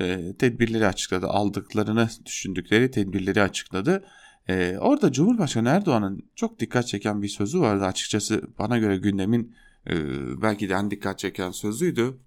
e, 0.00 0.36
tedbirleri 0.38 0.86
açıkladı. 0.86 1.26
Aldıklarını 1.26 2.08
düşündükleri 2.26 2.90
tedbirleri 2.90 3.42
açıkladı. 3.42 4.04
E, 4.48 4.78
orada 4.78 5.12
Cumhurbaşkanı 5.12 5.68
Erdoğan'ın 5.68 6.30
çok 6.34 6.60
dikkat 6.60 6.86
çeken 6.86 7.22
bir 7.22 7.28
sözü 7.28 7.60
vardı. 7.60 7.84
Açıkçası 7.84 8.42
bana 8.58 8.78
göre 8.78 8.96
gündemin 8.96 9.54
e, 9.90 9.94
belki 10.42 10.68
de 10.68 10.74
en 10.74 10.90
dikkat 10.90 11.18
çeken 11.18 11.50
sözüydü. 11.50 12.20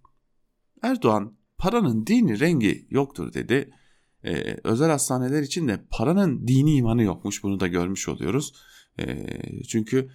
Erdoğan 0.81 1.37
paranın 1.57 2.07
dini 2.07 2.39
rengi 2.39 2.87
yoktur 2.89 3.33
dedi. 3.33 3.73
E, 4.23 4.57
özel 4.63 4.89
hastaneler 4.89 5.41
için 5.41 5.67
de 5.67 5.85
paranın 5.89 6.47
dini 6.47 6.75
imanı 6.75 7.03
yokmuş 7.03 7.43
bunu 7.43 7.59
da 7.59 7.67
görmüş 7.67 8.09
oluyoruz. 8.09 8.53
E, 8.99 9.27
çünkü 9.67 10.09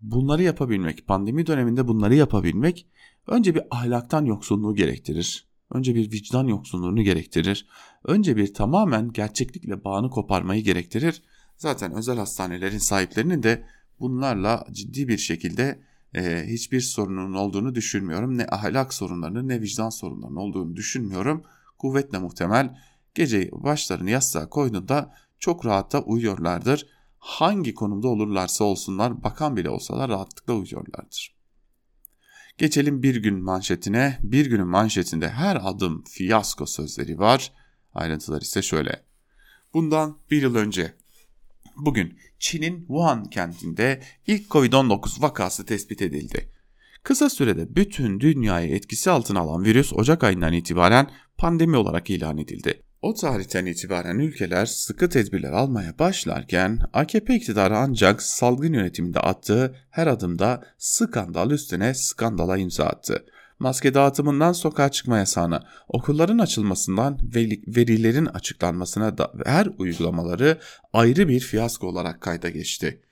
bunları 0.00 0.42
yapabilmek, 0.42 1.06
pandemi 1.06 1.46
döneminde 1.46 1.88
bunları 1.88 2.14
yapabilmek 2.14 2.86
önce 3.26 3.54
bir 3.54 3.62
ahlaktan 3.70 4.24
yoksunluğu 4.24 4.74
gerektirir. 4.74 5.49
Önce 5.70 5.94
bir 5.94 6.12
vicdan 6.12 6.46
yoksunluğunu 6.46 7.02
gerektirir. 7.02 7.66
Önce 8.04 8.36
bir 8.36 8.54
tamamen 8.54 9.12
gerçeklikle 9.12 9.84
bağını 9.84 10.10
koparmayı 10.10 10.64
gerektirir. 10.64 11.22
Zaten 11.56 11.92
özel 11.92 12.18
hastanelerin 12.18 12.78
sahiplerinin 12.78 13.42
de 13.42 13.64
bunlarla 14.00 14.66
ciddi 14.72 15.08
bir 15.08 15.18
şekilde 15.18 15.80
e, 16.14 16.44
hiçbir 16.46 16.80
sorunun 16.80 17.34
olduğunu 17.34 17.74
düşünmüyorum. 17.74 18.38
Ne 18.38 18.46
ahlak 18.50 18.94
sorunlarının 18.94 19.48
ne 19.48 19.60
vicdan 19.60 19.90
sorunlarının 19.90 20.36
olduğunu 20.36 20.76
düşünmüyorum. 20.76 21.44
Kuvvetle 21.78 22.18
muhtemel 22.18 22.78
gece 23.14 23.50
başlarını 23.52 24.10
yastığa 24.10 24.48
koyduğunda 24.48 25.14
çok 25.38 25.66
rahatta 25.66 26.02
uyuyorlardır. 26.02 26.86
Hangi 27.18 27.74
konumda 27.74 28.08
olurlarsa 28.08 28.64
olsunlar 28.64 29.24
bakan 29.24 29.56
bile 29.56 29.70
olsalar 29.70 30.10
rahatlıkla 30.10 30.54
uyuyorlardır. 30.54 31.39
Geçelim 32.60 33.02
bir 33.02 33.16
gün 33.16 33.42
manşetine. 33.42 34.18
Bir 34.22 34.46
günün 34.46 34.66
manşetinde 34.66 35.28
her 35.28 35.58
adım 35.62 36.04
fiyasko 36.04 36.66
sözleri 36.66 37.18
var. 37.18 37.52
Ayrıntılar 37.94 38.40
ise 38.40 38.62
şöyle. 38.62 39.02
Bundan 39.74 40.18
bir 40.30 40.42
yıl 40.42 40.54
önce 40.54 40.94
bugün 41.76 42.18
Çin'in 42.38 42.78
Wuhan 42.78 43.24
kentinde 43.24 44.02
ilk 44.26 44.48
Covid-19 44.48 45.22
vakası 45.22 45.66
tespit 45.66 46.02
edildi. 46.02 46.52
Kısa 47.02 47.30
sürede 47.30 47.76
bütün 47.76 48.20
dünyayı 48.20 48.74
etkisi 48.74 49.10
altına 49.10 49.40
alan 49.40 49.64
virüs 49.64 49.92
Ocak 49.92 50.24
ayından 50.24 50.52
itibaren 50.52 51.10
pandemi 51.38 51.76
olarak 51.76 52.10
ilan 52.10 52.38
edildi. 52.38 52.82
O 53.02 53.14
tarihten 53.14 53.66
itibaren 53.66 54.18
ülkeler 54.18 54.66
sıkı 54.66 55.08
tedbirler 55.08 55.52
almaya 55.52 55.98
başlarken 55.98 56.78
AKP 56.92 57.34
iktidarı 57.34 57.76
ancak 57.76 58.22
salgın 58.22 58.72
yönetiminde 58.72 59.20
attığı 59.20 59.76
her 59.90 60.06
adımda 60.06 60.64
skandal 60.78 61.50
üstüne 61.50 61.94
skandala 61.94 62.58
imza 62.58 62.84
attı. 62.84 63.24
Maske 63.58 63.94
dağıtımından 63.94 64.52
sokağa 64.52 64.88
çıkma 64.88 65.18
yasağına, 65.18 65.62
okulların 65.88 66.38
açılmasından 66.38 67.18
verilerin 67.66 68.26
açıklanmasına 68.26 69.18
da 69.18 69.32
her 69.44 69.68
uygulamaları 69.78 70.58
ayrı 70.92 71.28
bir 71.28 71.40
fiyasko 71.40 71.86
olarak 71.86 72.20
kayda 72.20 72.50
geçti. 72.50 73.02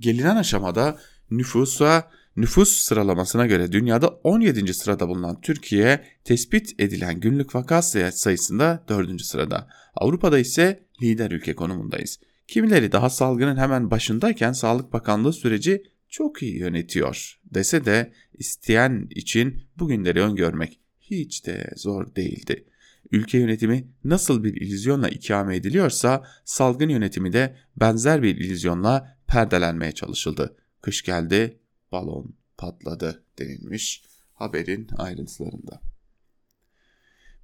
Gelinen 0.00 0.36
aşamada 0.36 0.98
nüfusa 1.30 2.10
Nüfus 2.36 2.68
sıralamasına 2.68 3.46
göre 3.46 3.72
dünyada 3.72 4.08
17. 4.08 4.74
sırada 4.74 5.08
bulunan 5.08 5.40
Türkiye 5.40 6.04
tespit 6.24 6.80
edilen 6.80 7.20
günlük 7.20 7.54
vaka 7.54 7.82
sayısında 7.82 8.84
4. 8.88 9.20
sırada. 9.20 9.68
Avrupa'da 9.94 10.38
ise 10.38 10.84
lider 11.02 11.30
ülke 11.30 11.54
konumundayız. 11.54 12.18
Kimileri 12.48 12.92
daha 12.92 13.10
salgının 13.10 13.56
hemen 13.56 13.90
başındayken 13.90 14.52
Sağlık 14.52 14.92
Bakanlığı 14.92 15.32
süreci 15.32 15.82
çok 16.08 16.42
iyi 16.42 16.58
yönetiyor 16.58 17.40
dese 17.54 17.84
de 17.84 18.12
isteyen 18.38 19.06
için 19.10 19.66
bugünleri 19.78 20.20
öngörmek 20.20 20.80
hiç 21.00 21.46
de 21.46 21.70
zor 21.76 22.14
değildi. 22.14 22.64
Ülke 23.12 23.38
yönetimi 23.38 23.88
nasıl 24.04 24.44
bir 24.44 24.54
illüzyonla 24.54 25.08
ikame 25.08 25.56
ediliyorsa 25.56 26.24
salgın 26.44 26.88
yönetimi 26.88 27.32
de 27.32 27.56
benzer 27.76 28.22
bir 28.22 28.36
illüzyonla 28.36 29.18
perdelenmeye 29.26 29.92
çalışıldı. 29.92 30.56
Kış 30.80 31.02
geldi, 31.02 31.58
balon 31.94 32.34
patladı 32.58 33.24
denilmiş 33.38 34.02
haberin 34.34 34.88
ayrıntılarında. 34.98 35.80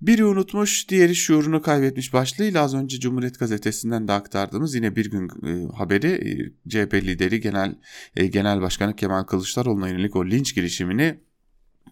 Biri 0.01 0.25
unutmuş, 0.25 0.89
diğeri 0.89 1.15
şuurunu 1.15 1.63
kaybetmiş 1.63 2.13
başlığıyla 2.13 2.63
az 2.63 2.75
önce 2.75 3.01
Cumhuriyet 3.01 3.39
Gazetesi'nden 3.39 4.09
de 4.09 4.13
aktardığımız 4.13 4.75
yine 4.75 4.97
bir 4.97 5.11
gün 5.11 5.29
e, 5.47 5.73
haberi 5.73 6.07
e, 6.07 6.31
CHP 6.69 6.95
lideri 6.95 7.41
Genel 7.41 7.75
e, 8.17 8.27
Genel 8.27 8.61
Başkanı 8.61 8.97
Kemal 8.97 9.23
Kılıçdaroğlu'na 9.23 9.89
yönelik 9.89 10.17
o 10.17 10.27
linç 10.27 10.55
girişimini 10.55 11.21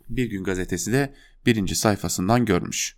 Bir 0.08 0.30
Gün 0.30 0.44
Gazetesi 0.44 0.92
de 0.92 1.14
birinci 1.46 1.74
sayfasından 1.74 2.44
görmüş. 2.44 2.96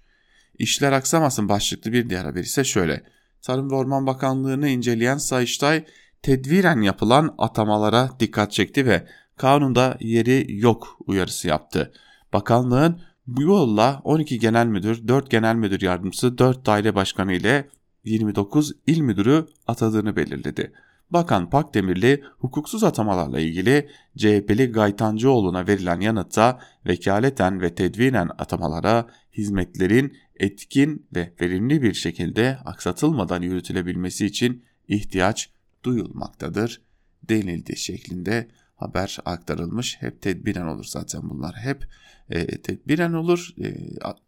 İşler 0.59 0.93
aksamasın 0.93 1.49
başlıklı 1.49 1.93
bir 1.93 2.11
diğer 2.11 2.25
haber 2.25 2.43
ise 2.43 2.64
şöyle. 2.64 3.02
Tarım 3.43 3.71
ve 3.71 3.75
Orman 3.75 4.07
Bakanlığı'nı 4.07 4.69
inceleyen 4.69 5.19
Sayıştay 5.19 5.85
tedviren 6.23 6.81
yapılan 6.81 7.35
atamalara 7.38 8.11
dikkat 8.21 8.52
çekti 8.52 8.87
ve 8.87 9.07
kanunda 9.41 9.97
yeri 10.01 10.47
yok 10.49 10.99
uyarısı 11.07 11.49
yaptı. 11.49 11.93
Bakanlığın 12.33 13.01
bu 13.27 13.43
yolla 13.43 14.01
12 14.05 14.39
genel 14.39 14.67
müdür, 14.67 15.09
4 15.09 15.31
genel 15.31 15.55
müdür 15.55 15.81
yardımcısı, 15.81 16.39
4 16.39 16.67
daire 16.67 16.95
başkanı 16.95 17.33
ile 17.33 17.69
29 18.05 18.73
il 18.87 19.01
müdürü 19.01 19.47
atadığını 19.67 20.17
belirledi. 20.17 20.73
Bakan 21.11 21.51
Pakdemirli 21.51 22.25
hukuksuz 22.39 22.85
atamalarla 22.85 23.41
ilgili 23.41 23.89
CHP'li 24.17 24.73
Gaytancıoğlu'na 24.73 25.67
verilen 25.67 26.01
yanıtta 26.01 26.61
vekaleten 26.87 27.61
ve 27.61 27.75
tedvinen 27.75 28.31
atamalara 28.39 29.07
hizmetlerin 29.33 30.17
etkin 30.37 31.07
ve 31.15 31.33
verimli 31.41 31.83
bir 31.83 31.95
şekilde 31.95 32.59
aksatılmadan 32.65 33.43
yürütülebilmesi 33.43 34.27
için 34.27 34.65
ihtiyaç 34.89 35.51
duyulmaktadır 35.85 36.83
denildi 37.29 37.77
şeklinde 37.77 38.49
haber 38.81 39.19
aktarılmış. 39.25 39.97
Hep 40.01 40.23
tedbiren 40.23 40.67
olur 40.67 40.85
zaten 40.85 41.31
bunlar 41.31 41.55
hep 41.57 41.89
e, 42.31 42.47
tedbiren 42.47 43.13
olur. 43.13 43.55
E, 43.65 43.75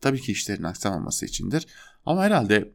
tabii 0.00 0.20
ki 0.20 0.32
işlerin 0.32 0.62
aksamaması 0.62 1.26
içindir. 1.26 1.66
Ama 2.06 2.24
herhalde 2.24 2.72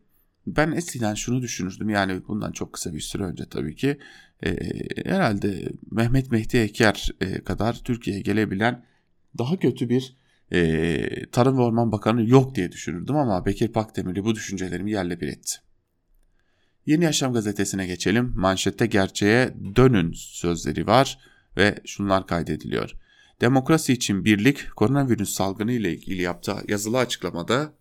ben 0.48 0.72
eskiden 0.72 1.14
şunu 1.14 1.42
düşünürdüm 1.42 1.90
yani 1.90 2.22
bundan 2.28 2.52
çok 2.52 2.74
kısa 2.74 2.94
bir 2.94 3.00
süre 3.00 3.24
önce 3.24 3.46
tabii 3.50 3.76
ki 3.76 3.98
e, 4.46 4.56
herhalde 5.06 5.70
Mehmet 5.92 6.32
Mehdi 6.32 6.58
Eker 6.58 7.12
e, 7.22 7.44
kadar 7.44 7.74
Türkiye'ye 7.74 8.22
gelebilen 8.22 8.86
daha 9.38 9.60
kötü 9.60 9.90
bir 9.90 10.16
e, 10.52 11.30
Tarım 11.32 11.58
ve 11.58 11.62
Orman 11.62 11.92
Bakanı 11.92 12.30
yok 12.30 12.56
diye 12.56 12.72
düşünürdüm 12.72 13.16
ama 13.16 13.46
Bekir 13.46 13.68
Pakdemirli 13.68 14.26
bu 14.26 14.36
düşüncelerimi 14.36 14.92
yerle 14.92 15.22
bir 15.22 15.28
etti. 15.28 15.58
Yeni 16.86 17.04
Yaşam 17.04 17.34
gazetesine 17.34 17.88
geçelim. 17.88 18.34
Manşette 18.36 18.86
gerçeğe 18.86 19.54
dönün 19.76 20.12
sözleri 20.16 20.88
var 20.88 21.20
ve 21.58 21.76
şunlar 21.86 22.28
kaydediliyor. 22.28 22.92
Demokrasi 23.42 23.94
için 23.94 24.26
Birlik 24.26 24.72
koronavirüs 24.76 25.30
salgını 25.34 25.72
ile 25.72 25.92
ilgili 25.94 26.22
yaptığı 26.22 26.56
yazılı 26.68 26.98
açıklamada 26.98 27.74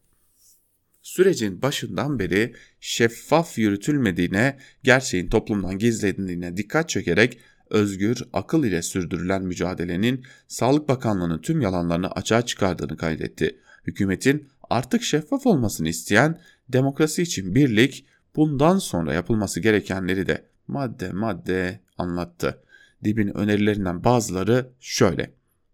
sürecin 1.03 1.63
başından 1.63 2.19
beri 2.19 2.55
şeffaf 2.81 3.59
yürütülmediğine, 3.59 4.59
gerçeğin 4.83 5.29
toplumdan 5.29 5.79
gizlendiğine 5.79 6.57
dikkat 6.57 6.89
çekerek 6.89 7.39
özgür, 7.71 8.23
akıl 8.33 8.65
ile 8.65 8.83
sürdürülen 8.83 9.43
mücadelenin 9.43 10.25
Sağlık 10.49 10.89
Bakanlığı'nın 10.89 11.39
tüm 11.39 11.61
yalanlarını 11.61 12.11
açığa 12.11 12.43
çıkardığını 12.43 12.97
kaydetti. 12.97 13.59
Hükümetin 13.87 14.49
artık 14.71 15.03
şeffaf 15.03 15.47
olmasını 15.47 15.89
isteyen 15.89 16.41
demokrasi 16.69 17.23
için 17.23 17.55
birlik 17.55 18.07
bundan 18.37 18.79
sonra 18.79 19.15
yapılması 19.15 19.61
gerekenleri 19.61 20.27
de 20.27 20.45
madde 20.69 21.13
madde 21.13 21.81
anlattı. 21.99 22.63
Dibin 23.07 23.37
önerilerinden 23.37 24.05
bazıları 24.05 24.71
şöyle 24.81 25.31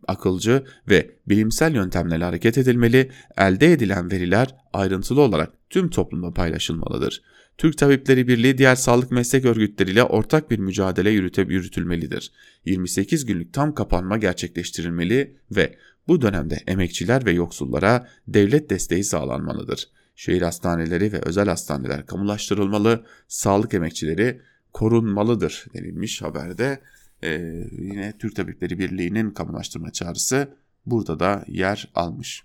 akılcı 0.08 0.64
ve 0.88 1.10
bilimsel 1.28 1.74
yöntemlerle 1.74 2.24
hareket 2.24 2.58
edilmeli, 2.58 3.10
elde 3.38 3.72
edilen 3.72 4.10
veriler 4.10 4.56
ayrıntılı 4.72 5.20
olarak 5.20 5.52
tüm 5.70 5.90
toplumda 5.90 6.34
paylaşılmalıdır. 6.34 7.22
Türk 7.58 7.78
Tabipleri 7.78 8.28
Birliği 8.28 8.58
diğer 8.58 8.74
sağlık 8.74 9.10
meslek 9.10 9.44
örgütleriyle 9.44 10.04
ortak 10.04 10.50
bir 10.50 10.58
mücadele 10.58 11.10
yürüte, 11.10 11.42
yürütülmelidir. 11.42 12.32
28 12.64 13.24
günlük 13.24 13.52
tam 13.52 13.74
kapanma 13.74 14.18
gerçekleştirilmeli 14.18 15.36
ve 15.50 15.76
bu 16.08 16.22
dönemde 16.22 16.62
emekçiler 16.66 17.26
ve 17.26 17.32
yoksullara 17.32 18.08
devlet 18.28 18.70
desteği 18.70 19.04
sağlanmalıdır. 19.04 19.88
Şehir 20.16 20.42
hastaneleri 20.42 21.12
ve 21.12 21.20
özel 21.22 21.48
hastaneler 21.48 22.06
kamulaştırılmalı, 22.06 23.04
sağlık 23.28 23.74
emekçileri 23.74 24.40
korunmalıdır 24.72 25.64
denilmiş 25.74 26.22
haberde 26.22 26.80
e, 27.24 27.30
yine 27.72 28.12
Türk 28.18 28.36
Tabipleri 28.36 28.78
Birliği'nin 28.78 29.30
kamulaştırma 29.30 29.92
çağrısı 29.92 30.56
burada 30.86 31.20
da 31.20 31.44
yer 31.48 31.90
almış. 31.94 32.44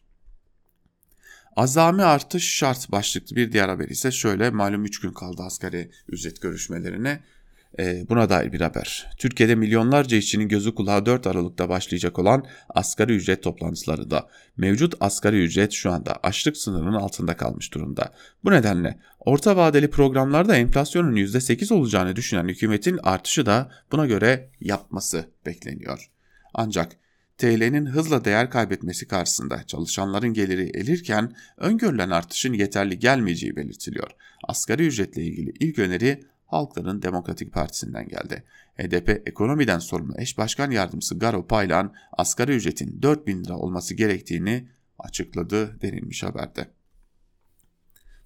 Azami 1.55 2.03
artış 2.03 2.53
şart 2.53 2.91
başlıklı 2.91 3.35
bir 3.35 3.51
diğer 3.51 3.69
haber 3.69 3.87
ise 3.89 4.11
şöyle 4.11 4.49
malum 4.49 4.85
3 4.85 4.99
gün 4.99 5.11
kaldı 5.11 5.43
asgari 5.43 5.91
ücret 6.07 6.41
görüşmelerine. 6.41 7.23
Ee, 7.79 8.05
buna 8.09 8.29
dair 8.29 8.51
bir 8.51 8.61
haber. 8.61 9.09
Türkiye'de 9.17 9.55
milyonlarca 9.55 10.17
işçinin 10.17 10.47
gözü 10.47 10.75
kulağı 10.75 11.05
4 11.05 11.27
Aralık'ta 11.27 11.69
başlayacak 11.69 12.19
olan 12.19 12.45
asgari 12.69 13.15
ücret 13.15 13.43
toplantıları 13.43 14.11
da 14.11 14.27
mevcut 14.57 14.93
asgari 14.99 15.43
ücret 15.43 15.71
şu 15.71 15.91
anda 15.91 16.19
açlık 16.23 16.57
sınırının 16.57 16.93
altında 16.93 17.37
kalmış 17.37 17.73
durumda. 17.73 18.13
Bu 18.43 18.51
nedenle 18.51 18.99
orta 19.19 19.57
vadeli 19.57 19.89
programlarda 19.89 20.55
enflasyonun 20.55 21.15
%8 21.15 21.73
olacağını 21.73 22.15
düşünen 22.15 22.47
hükümetin 22.47 22.99
artışı 23.03 23.45
da 23.45 23.71
buna 23.91 24.05
göre 24.05 24.49
yapması 24.61 25.25
bekleniyor. 25.45 26.09
Ancak 26.53 26.91
TL'nin 27.37 27.85
hızla 27.85 28.25
değer 28.25 28.49
kaybetmesi 28.49 29.07
karşısında 29.07 29.63
çalışanların 29.63 30.33
geliri 30.33 30.71
elirken 30.73 31.35
öngörülen 31.57 32.09
artışın 32.09 32.53
yeterli 32.53 32.99
gelmeyeceği 32.99 33.55
belirtiliyor. 33.55 34.11
Asgari 34.43 34.87
ücretle 34.87 35.23
ilgili 35.23 35.53
ilk 35.59 35.79
öneri 35.79 36.23
Halkların 36.47 37.01
Demokratik 37.01 37.53
Partisi'nden 37.53 38.07
geldi. 38.07 38.43
HDP 38.77 39.27
ekonomiden 39.27 39.79
sorumlu 39.79 40.13
eş 40.17 40.37
başkan 40.37 40.71
yardımcısı 40.71 41.19
Garo 41.19 41.47
Paylan 41.47 41.93
asgari 42.17 42.55
ücretin 42.55 43.01
4 43.01 43.27
bin 43.27 43.43
lira 43.43 43.57
olması 43.57 43.93
gerektiğini 43.93 44.67
açıkladı 44.99 45.81
denilmiş 45.81 46.23
haberde. 46.23 46.67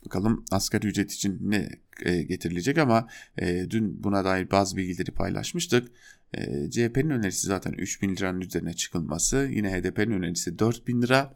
Bakalım 0.05 0.45
asgari 0.51 0.87
ücret 0.87 1.11
için 1.11 1.39
ne 1.41 1.69
e, 2.05 2.23
getirilecek 2.23 2.77
ama 2.77 3.07
e, 3.37 3.65
dün 3.69 4.03
buna 4.03 4.25
dair 4.25 4.51
bazı 4.51 4.77
bilgileri 4.77 5.11
paylaşmıştık. 5.11 5.91
E, 6.33 6.69
CHP'nin 6.71 7.09
önerisi 7.09 7.47
zaten 7.47 7.71
3 7.71 8.01
bin 8.01 8.15
liranın 8.15 8.41
üzerine 8.41 8.73
çıkılması. 8.73 9.49
Yine 9.51 9.73
HDP'nin 9.73 10.11
önerisi 10.11 10.59
4 10.59 10.87
bin 10.87 11.01
lira. 11.01 11.33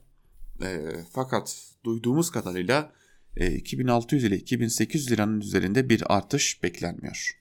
E, 0.61 0.79
fakat 1.11 1.71
duyduğumuz 1.83 2.31
kadarıyla 2.31 2.91
2600 3.35 4.23
e, 4.23 4.27
ile 4.27 4.37
2800 4.37 5.11
liranın 5.11 5.41
üzerinde 5.41 5.89
bir 5.89 6.03
artış 6.15 6.63
beklenmiyor. 6.63 7.31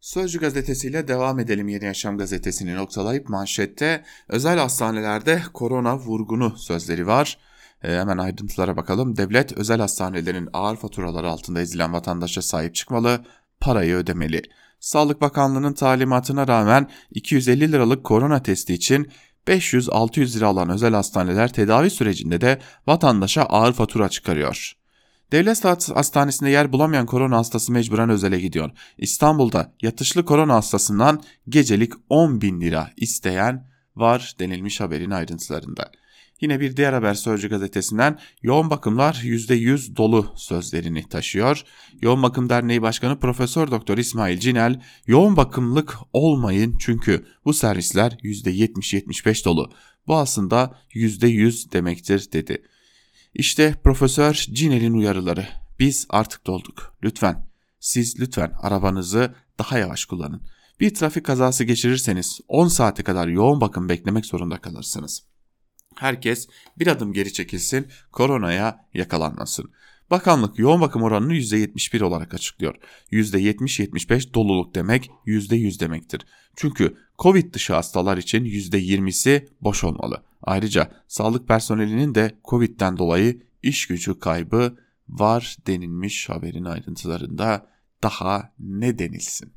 Sözcü 0.00 0.40
gazetesiyle 0.40 1.08
devam 1.08 1.38
edelim 1.38 1.68
Yeni 1.68 1.84
Yaşam 1.84 2.18
gazetesini 2.18 2.74
noktalayıp 2.74 3.28
manşette 3.28 4.04
özel 4.28 4.58
hastanelerde 4.58 5.42
korona 5.54 5.98
vurgunu 5.98 6.58
sözleri 6.58 7.06
var. 7.06 7.38
E, 7.82 7.88
hemen 7.88 8.18
ayrıntılara 8.18 8.76
bakalım. 8.76 9.16
Devlet 9.16 9.52
özel 9.52 9.80
hastanelerin 9.80 10.48
ağır 10.52 10.76
faturaları 10.76 11.28
altında 11.28 11.60
ezilen 11.60 11.92
vatandaşa 11.92 12.42
sahip 12.42 12.74
çıkmalı, 12.74 13.24
parayı 13.60 13.94
ödemeli. 13.94 14.42
Sağlık 14.80 15.20
Bakanlığı'nın 15.20 15.72
talimatına 15.72 16.48
rağmen 16.48 16.90
250 17.10 17.72
liralık 17.72 18.04
korona 18.04 18.42
testi 18.42 18.74
için 18.74 19.10
500-600 19.46 20.36
lira 20.36 20.46
alan 20.46 20.70
özel 20.70 20.94
hastaneler 20.94 21.52
tedavi 21.52 21.90
sürecinde 21.90 22.40
de 22.40 22.58
vatandaşa 22.86 23.42
ağır 23.42 23.72
fatura 23.72 24.08
çıkarıyor. 24.08 24.76
Devlet 25.32 25.64
hastanesinde 25.64 26.50
yer 26.50 26.72
bulamayan 26.72 27.06
korona 27.06 27.36
hastası 27.36 27.72
mecburen 27.72 28.10
özele 28.10 28.40
gidiyor. 28.40 28.70
İstanbul'da 28.98 29.72
yatışlı 29.82 30.24
korona 30.24 30.54
hastasından 30.54 31.22
gecelik 31.48 31.92
10 32.08 32.40
bin 32.40 32.60
lira 32.60 32.90
isteyen 32.96 33.66
var 33.96 34.34
denilmiş 34.38 34.80
haberin 34.80 35.10
ayrıntılarında. 35.10 35.90
Yine 36.40 36.60
bir 36.60 36.76
diğer 36.76 36.92
haber 36.92 37.14
Sözcü 37.14 37.48
gazetesinden 37.48 38.18
yoğun 38.42 38.70
bakımlar 38.70 39.14
%100 39.14 39.96
dolu 39.96 40.32
sözlerini 40.36 41.08
taşıyor. 41.08 41.64
Yoğun 42.02 42.22
Bakım 42.22 42.48
Derneği 42.48 42.82
Başkanı 42.82 43.18
Profesör 43.18 43.70
Doktor 43.70 43.98
İsmail 43.98 44.38
Cinel 44.38 44.80
yoğun 45.06 45.36
bakımlık 45.36 45.96
olmayın 46.12 46.76
çünkü 46.80 47.26
bu 47.44 47.54
servisler 47.54 48.12
%70-75 48.12 49.44
dolu. 49.44 49.72
Bu 50.06 50.16
aslında 50.16 50.78
%100 50.94 51.72
demektir 51.72 52.32
dedi. 52.32 52.62
İşte 53.38 53.74
Profesör 53.84 54.34
Cinel'in 54.34 54.92
uyarıları. 54.92 55.48
Biz 55.78 56.06
artık 56.10 56.46
dolduk. 56.46 56.96
Lütfen, 57.02 57.48
siz 57.80 58.20
lütfen 58.20 58.52
arabanızı 58.62 59.34
daha 59.58 59.78
yavaş 59.78 60.04
kullanın. 60.04 60.42
Bir 60.80 60.94
trafik 60.94 61.26
kazası 61.26 61.64
geçirirseniz 61.64 62.40
10 62.48 62.68
saate 62.68 63.02
kadar 63.02 63.28
yoğun 63.28 63.60
bakım 63.60 63.88
beklemek 63.88 64.26
zorunda 64.26 64.60
kalırsınız. 64.60 65.22
Herkes 65.96 66.48
bir 66.78 66.86
adım 66.86 67.12
geri 67.12 67.32
çekilsin, 67.32 67.86
koronaya 68.12 68.86
yakalanmasın. 68.94 69.70
Bakanlık 70.10 70.58
yoğun 70.58 70.80
bakım 70.80 71.02
oranını 71.02 71.34
%71 71.34 72.02
olarak 72.02 72.34
açıklıyor. 72.34 72.74
%70-75 73.12 74.34
doluluk 74.34 74.74
demek 74.74 75.10
%100 75.26 75.80
demektir. 75.80 76.20
Çünkü 76.56 76.96
Covid 77.18 77.54
dışı 77.54 77.74
hastalar 77.74 78.18
için 78.18 78.44
%20'si 78.44 79.48
boş 79.60 79.84
olmalı. 79.84 80.22
Ayrıca 80.42 80.92
sağlık 81.08 81.48
personelinin 81.48 82.14
de 82.14 82.38
Covid'den 82.44 82.96
dolayı 82.96 83.42
iş 83.62 83.86
gücü 83.86 84.18
kaybı 84.18 84.76
var 85.08 85.56
denilmiş 85.66 86.28
haberin 86.28 86.64
ayrıntılarında 86.64 87.70
daha 88.02 88.52
ne 88.58 88.98
denilsin. 88.98 89.52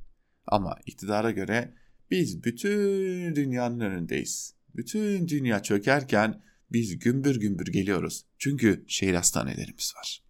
Ama 0.48 0.76
iktidara 0.86 1.32
göre 1.32 1.74
biz 2.12 2.44
bütün 2.44 3.36
dünyanın 3.36 3.80
önündeyiz. 3.80 4.54
Bütün 4.76 5.28
dünya 5.28 5.64
çökerken 5.64 6.42
biz 6.72 7.00
gümbür 7.00 7.40
gümbür 7.40 7.68
geliyoruz. 7.68 8.26
Çünkü 8.38 8.86
şehir 8.88 9.14
hastanelerimiz 9.14 9.94
var. 9.98 10.29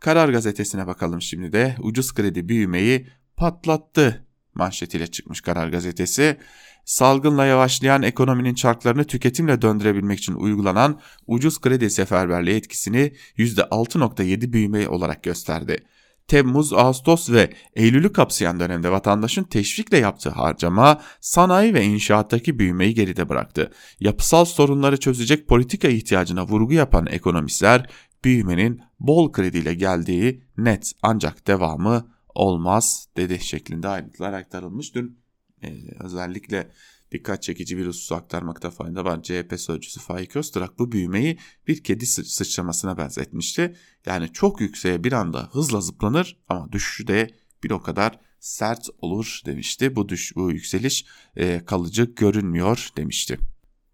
Karar 0.00 0.28
gazetesine 0.28 0.86
bakalım 0.86 1.22
şimdi 1.22 1.52
de 1.52 1.76
ucuz 1.80 2.14
kredi 2.14 2.48
büyümeyi 2.48 3.06
patlattı 3.36 4.26
manşetiyle 4.54 5.06
çıkmış 5.06 5.40
Karar 5.40 5.68
gazetesi. 5.68 6.36
Salgınla 6.84 7.46
yavaşlayan 7.46 8.02
ekonominin 8.02 8.54
çarklarını 8.54 9.04
tüketimle 9.04 9.62
döndürebilmek 9.62 10.18
için 10.18 10.34
uygulanan 10.34 11.00
ucuz 11.26 11.60
kredi 11.60 11.90
seferberliği 11.90 12.56
etkisini 12.56 13.12
%6.7 13.38 14.52
büyüme 14.52 14.88
olarak 14.88 15.22
gösterdi. 15.22 15.86
Temmuz, 16.28 16.72
Ağustos 16.72 17.30
ve 17.30 17.50
Eylül'ü 17.74 18.12
kapsayan 18.12 18.60
dönemde 18.60 18.90
vatandaşın 18.90 19.44
teşvikle 19.44 19.98
yaptığı 19.98 20.30
harcama 20.30 21.00
sanayi 21.20 21.74
ve 21.74 21.84
inşaattaki 21.84 22.58
büyümeyi 22.58 22.94
geride 22.94 23.28
bıraktı. 23.28 23.72
Yapısal 24.00 24.44
sorunları 24.44 24.96
çözecek 24.96 25.48
politika 25.48 25.88
ihtiyacına 25.88 26.46
vurgu 26.46 26.72
yapan 26.72 27.06
ekonomistler 27.06 27.90
büyümenin 28.26 28.82
bol 29.00 29.32
krediyle 29.32 29.74
geldiği 29.74 30.44
net 30.56 30.92
ancak 31.02 31.46
devamı 31.46 32.12
olmaz 32.34 33.08
dedi 33.16 33.40
şeklinde 33.40 33.88
ayrıntılar 33.88 34.32
aktarılmış. 34.32 34.94
Dün 34.94 35.18
e, 35.62 35.68
özellikle 36.00 36.70
dikkat 37.12 37.42
çekici 37.42 37.78
bir 37.78 37.86
hususu 37.86 38.14
aktarmakta 38.14 38.70
fayda 38.70 39.04
var. 39.04 39.22
CHP 39.22 39.54
sözcüsü 39.60 40.00
Faik 40.00 40.36
Öztürk 40.36 40.78
bu 40.78 40.92
büyümeyi 40.92 41.38
bir 41.68 41.84
kedi 41.84 42.06
sıçramasına 42.06 42.98
benzetmişti. 42.98 43.76
Yani 44.06 44.32
çok 44.32 44.60
yükseğe 44.60 45.04
bir 45.04 45.12
anda 45.12 45.48
hızla 45.52 45.80
zıplanır 45.80 46.36
ama 46.48 46.72
düşüşü 46.72 47.06
de 47.06 47.30
bir 47.64 47.70
o 47.70 47.82
kadar 47.82 48.20
sert 48.40 48.88
olur 48.98 49.40
demişti. 49.46 49.96
Bu 49.96 50.08
düş 50.08 50.36
bu 50.36 50.50
yükseliş 50.50 51.06
e, 51.36 51.64
kalıcı 51.64 52.04
görünmüyor 52.04 52.88
demişti. 52.96 53.38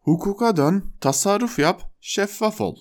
Hukuka 0.00 0.56
dön, 0.56 0.92
tasarruf 1.00 1.58
yap, 1.58 1.92
şeffaf 2.00 2.60
ol. 2.60 2.76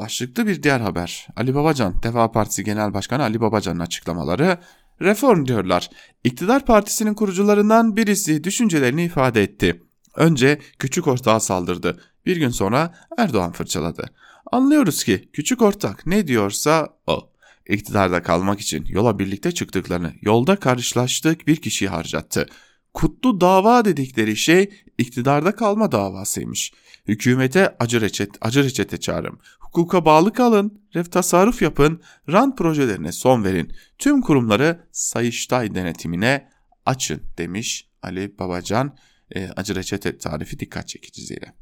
Başlıklı 0.00 0.46
bir 0.46 0.62
diğer 0.62 0.80
haber. 0.80 1.28
Ali 1.36 1.54
Babacan, 1.54 2.02
Deva 2.02 2.32
Partisi 2.32 2.64
Genel 2.64 2.94
Başkanı 2.94 3.22
Ali 3.22 3.40
Babacan'ın 3.40 3.80
açıklamaları 3.80 4.58
reform 5.00 5.46
diyorlar. 5.46 5.90
İktidar 6.24 6.66
partisinin 6.66 7.14
kurucularından 7.14 7.96
birisi 7.96 8.44
düşüncelerini 8.44 9.04
ifade 9.04 9.42
etti. 9.42 9.82
Önce 10.16 10.58
küçük 10.78 11.06
ortağa 11.06 11.40
saldırdı. 11.40 12.00
Bir 12.26 12.36
gün 12.36 12.48
sonra 12.48 12.94
Erdoğan 13.18 13.52
fırçaladı. 13.52 14.10
Anlıyoruz 14.52 15.04
ki 15.04 15.28
küçük 15.32 15.62
ortak 15.62 16.06
ne 16.06 16.26
diyorsa 16.26 16.88
o. 17.06 17.30
İktidarda 17.68 18.22
kalmak 18.22 18.60
için 18.60 18.84
yola 18.88 19.18
birlikte 19.18 19.52
çıktıklarını 19.52 20.12
yolda 20.20 20.56
karşılaştık 20.56 21.46
bir 21.46 21.56
kişiyi 21.56 21.88
harcattı. 21.88 22.46
Kutlu 22.94 23.40
dava 23.40 23.84
dedikleri 23.84 24.36
şey 24.36 24.70
iktidarda 24.98 25.54
kalma 25.54 25.92
davasıymış. 25.92 26.72
Hükümete 27.08 27.76
acı 27.78 28.00
reçet, 28.00 28.30
acı 28.40 28.64
reçete 28.64 29.00
çağrım. 29.00 29.38
Hukuka 29.60 30.04
bağlı 30.04 30.32
kalın, 30.32 30.82
ref 30.94 31.12
tasarruf 31.12 31.62
yapın, 31.62 32.02
rant 32.28 32.58
projelerine 32.58 33.12
son 33.12 33.44
verin. 33.44 33.72
Tüm 33.98 34.22
kurumları 34.22 34.80
Sayıştay 34.92 35.74
denetimine 35.74 36.48
açın 36.86 37.22
demiş 37.38 37.88
Ali 38.02 38.38
Babacan. 38.38 38.96
E, 39.34 39.48
acı 39.48 39.74
reçete 39.74 40.18
tarifi 40.18 40.58
dikkat 40.58 40.88
çekicisiyle. 40.88 41.54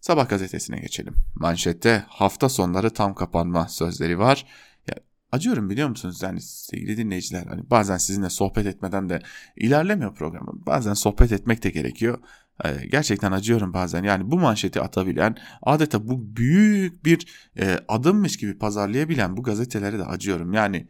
Sabah 0.00 0.28
gazetesine 0.28 0.80
geçelim. 0.80 1.14
Manşette 1.34 2.04
hafta 2.08 2.48
sonları 2.48 2.90
tam 2.90 3.14
kapanma 3.14 3.68
sözleri 3.68 4.18
var. 4.18 4.46
Ya, 4.88 4.94
acıyorum 5.32 5.70
biliyor 5.70 5.88
musunuz 5.88 6.22
yani 6.22 6.40
sevgili 6.40 6.96
dinleyiciler 6.96 7.46
hani 7.46 7.70
bazen 7.70 7.96
sizinle 7.96 8.30
sohbet 8.30 8.66
etmeden 8.66 9.08
de 9.08 9.22
ilerlemiyor 9.56 10.14
program. 10.14 10.46
Bazen 10.66 10.94
sohbet 10.94 11.32
etmek 11.32 11.62
de 11.62 11.70
gerekiyor. 11.70 12.18
Ee, 12.64 12.86
gerçekten 12.86 13.32
acıyorum 13.32 13.74
bazen. 13.74 14.02
Yani 14.04 14.30
bu 14.30 14.38
manşeti 14.38 14.80
atabilen, 14.80 15.36
adeta 15.62 16.08
bu 16.08 16.36
büyük 16.36 17.04
bir 17.04 17.26
e, 17.58 17.78
adımmış 17.88 18.36
gibi 18.36 18.58
pazarlayabilen 18.58 19.36
bu 19.36 19.42
gazetelere 19.42 19.98
de 19.98 20.04
acıyorum. 20.04 20.52
Yani 20.52 20.88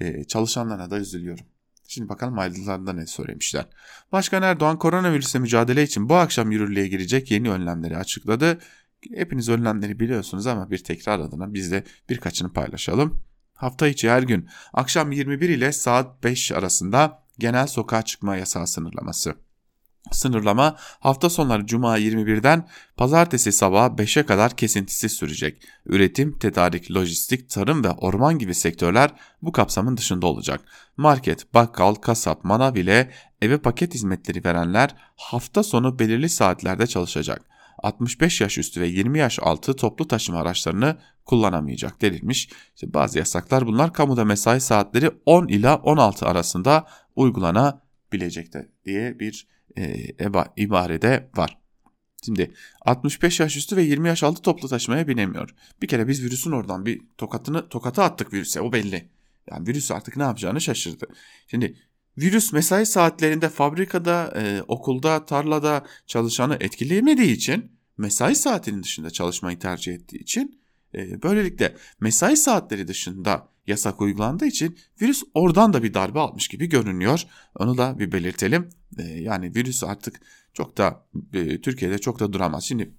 e, 0.00 0.24
çalışanlara 0.24 0.90
da 0.90 0.98
üzülüyorum. 0.98 1.44
Şimdi 1.88 2.08
bakalım 2.08 2.38
ayrıntılarında 2.38 2.92
ne 2.92 3.06
söylemişler. 3.06 3.66
Başkan 4.12 4.42
Erdoğan 4.42 4.78
koronavirüsle 4.78 5.38
mücadele 5.38 5.82
için 5.82 6.08
bu 6.08 6.14
akşam 6.14 6.50
yürürlüğe 6.50 6.88
girecek 6.88 7.30
yeni 7.30 7.50
önlemleri 7.50 7.96
açıkladı. 7.96 8.58
Hepiniz 9.14 9.48
önlemleri 9.48 10.00
biliyorsunuz 10.00 10.46
ama 10.46 10.70
bir 10.70 10.84
tekrar 10.84 11.20
adına 11.20 11.54
biz 11.54 11.72
de 11.72 11.84
birkaçını 12.08 12.52
paylaşalım. 12.52 13.22
Hafta 13.54 13.88
içi 13.88 14.10
her 14.10 14.22
gün 14.22 14.48
akşam 14.72 15.12
21 15.12 15.48
ile 15.48 15.72
saat 15.72 16.24
5 16.24 16.52
arasında 16.52 17.22
genel 17.38 17.66
sokağa 17.66 18.02
çıkma 18.02 18.36
yasağı 18.36 18.66
sınırlaması. 18.66 19.34
Sınırlama 20.12 20.76
hafta 20.78 21.30
sonları 21.30 21.66
Cuma 21.66 21.98
21'den 21.98 22.68
pazartesi 22.96 23.52
sabah 23.52 23.88
5'e 23.88 24.26
kadar 24.26 24.56
kesintisiz 24.56 25.12
sürecek. 25.12 25.62
Üretim, 25.86 26.38
tedarik, 26.38 26.90
lojistik, 26.90 27.50
tarım 27.50 27.84
ve 27.84 27.90
orman 27.90 28.38
gibi 28.38 28.54
sektörler 28.54 29.10
bu 29.42 29.52
kapsamın 29.52 29.96
dışında 29.96 30.26
olacak. 30.26 30.60
Market, 30.96 31.54
bakkal, 31.54 31.94
kasap, 31.94 32.44
manav 32.44 32.76
ile 32.76 33.10
eve 33.42 33.58
paket 33.58 33.94
hizmetleri 33.94 34.44
verenler 34.44 34.94
hafta 35.16 35.62
sonu 35.62 35.98
belirli 35.98 36.28
saatlerde 36.28 36.86
çalışacak. 36.86 37.42
65 37.82 38.40
yaş 38.40 38.58
üstü 38.58 38.80
ve 38.80 38.86
20 38.86 39.18
yaş 39.18 39.38
altı 39.42 39.76
toplu 39.76 40.08
taşıma 40.08 40.40
araçlarını 40.40 40.96
kullanamayacak 41.24 42.02
denilmiş. 42.02 42.48
İşte 42.74 42.94
bazı 42.94 43.18
yasaklar 43.18 43.66
bunlar 43.66 43.92
kamuda 43.92 44.24
mesai 44.24 44.60
saatleri 44.60 45.10
10 45.26 45.48
ila 45.48 45.76
16 45.76 46.26
arasında 46.26 46.86
uygulanabilecektir 47.16 48.66
diye 48.84 49.18
bir 49.20 49.48
e, 49.78 50.06
ibarede 50.56 51.30
var. 51.36 51.58
Şimdi 52.24 52.54
65 52.80 53.40
yaş 53.40 53.56
üstü 53.56 53.76
ve 53.76 53.82
20 53.82 54.08
yaş 54.08 54.22
altı 54.22 54.42
toplu 54.42 54.68
taşımaya 54.68 55.08
binemiyor. 55.08 55.54
Bir 55.82 55.88
kere 55.88 56.08
biz 56.08 56.24
virüsün 56.24 56.52
oradan 56.52 56.86
bir 56.86 57.00
tokatını 57.18 57.68
tokata 57.68 58.04
attık 58.04 58.32
virüse 58.32 58.60
o 58.60 58.72
belli. 58.72 59.08
Yani 59.50 59.68
virüs 59.68 59.90
artık 59.90 60.16
ne 60.16 60.22
yapacağını 60.22 60.60
şaşırdı. 60.60 61.06
Şimdi 61.46 61.76
virüs 62.18 62.52
mesai 62.52 62.86
saatlerinde 62.86 63.48
fabrikada, 63.48 64.34
e, 64.36 64.62
okulda, 64.68 65.24
tarlada 65.24 65.84
çalışanı 66.06 66.56
etkileyemediği 66.60 67.32
için 67.32 67.72
mesai 67.98 68.34
saatinin 68.34 68.82
dışında 68.82 69.10
çalışmayı 69.10 69.58
tercih 69.58 69.94
ettiği 69.94 70.18
için 70.18 70.59
böylelikle 70.94 71.76
mesai 72.00 72.36
saatleri 72.36 72.88
dışında 72.88 73.48
yasak 73.66 74.00
uygulandığı 74.00 74.46
için 74.46 74.78
virüs 75.00 75.22
oradan 75.34 75.72
da 75.72 75.82
bir 75.82 75.94
darbe 75.94 76.18
almış 76.18 76.48
gibi 76.48 76.68
görünüyor. 76.68 77.22
Onu 77.54 77.78
da 77.78 77.98
bir 77.98 78.12
belirtelim. 78.12 78.68
E, 78.98 79.02
yani 79.02 79.54
virüs 79.54 79.84
artık 79.84 80.20
çok 80.52 80.78
da 80.78 81.06
e, 81.32 81.60
Türkiye'de 81.60 81.98
çok 81.98 82.20
da 82.20 82.32
duramaz. 82.32 82.64
Şimdi 82.64 82.94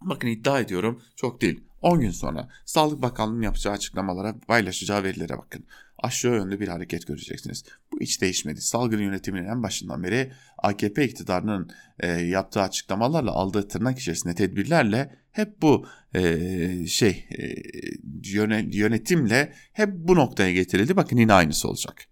bakın 0.00 0.28
iddia 0.28 0.60
ediyorum 0.60 1.02
çok 1.16 1.40
değil. 1.40 1.64
10 1.82 2.00
gün 2.00 2.10
sonra 2.10 2.48
Sağlık 2.64 3.02
Bakanlığı'nın 3.02 3.42
yapacağı 3.42 3.72
açıklamalara 3.72 4.38
paylaşacağı 4.38 5.02
verilere 5.02 5.38
bakın. 5.38 5.64
Aşağı 6.02 6.34
yönlü 6.34 6.60
bir 6.60 6.68
hareket 6.68 7.06
göreceksiniz. 7.06 7.64
Bu 7.92 8.00
hiç 8.00 8.22
değişmedi. 8.22 8.60
Salgın 8.60 8.98
yönetiminin 8.98 9.48
en 9.48 9.62
başından 9.62 10.02
beri 10.02 10.32
AKP 10.58 11.04
iktidarının 11.04 11.70
e, 12.00 12.08
yaptığı 12.08 12.62
açıklamalarla 12.62 13.30
aldığı 13.30 13.68
tırnak 13.68 13.98
içerisinde 13.98 14.34
tedbirlerle 14.34 15.16
hep 15.32 15.62
bu 15.62 15.86
e, 16.14 16.86
şey 16.86 17.26
e, 17.38 17.54
yönetimle 18.72 19.52
hep 19.72 19.90
bu 19.92 20.16
noktaya 20.16 20.52
getirildi. 20.52 20.96
Bakın 20.96 21.16
yine 21.16 21.32
aynısı 21.32 21.68
olacak. 21.68 22.06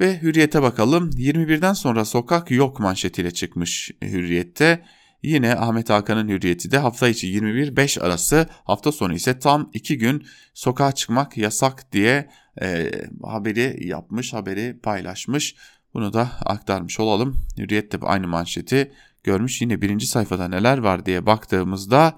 Ve 0.00 0.22
Hürriyet'e 0.22 0.62
bakalım. 0.62 1.10
21'den 1.10 1.72
sonra 1.72 2.04
sokak 2.04 2.50
yok 2.50 2.80
manşetiyle 2.80 3.30
çıkmış 3.30 3.90
Hürriyet'te. 4.02 4.84
Yine 5.22 5.54
Ahmet 5.54 5.90
Hakan'ın 5.90 6.28
hürriyeti 6.28 6.70
de 6.70 6.78
hafta 6.78 7.08
içi 7.08 7.26
21-5 7.26 8.00
arası 8.00 8.48
hafta 8.64 8.92
sonu 8.92 9.14
ise 9.14 9.38
tam 9.38 9.70
2 9.72 9.98
gün 9.98 10.26
sokağa 10.54 10.92
çıkmak 10.92 11.36
yasak 11.36 11.92
diye 11.92 12.28
e, 12.62 12.90
haberi 13.22 13.86
yapmış, 13.86 14.32
haberi 14.32 14.78
paylaşmış. 14.82 15.56
Bunu 15.94 16.12
da 16.12 16.30
aktarmış 16.44 17.00
olalım. 17.00 17.40
Hürriyet 17.58 17.92
de 17.92 17.98
aynı 18.02 18.26
manşeti 18.26 18.92
görmüş. 19.22 19.60
Yine 19.60 19.82
birinci 19.82 20.06
sayfada 20.06 20.48
neler 20.48 20.78
var 20.78 21.06
diye 21.06 21.26
baktığımızda 21.26 22.14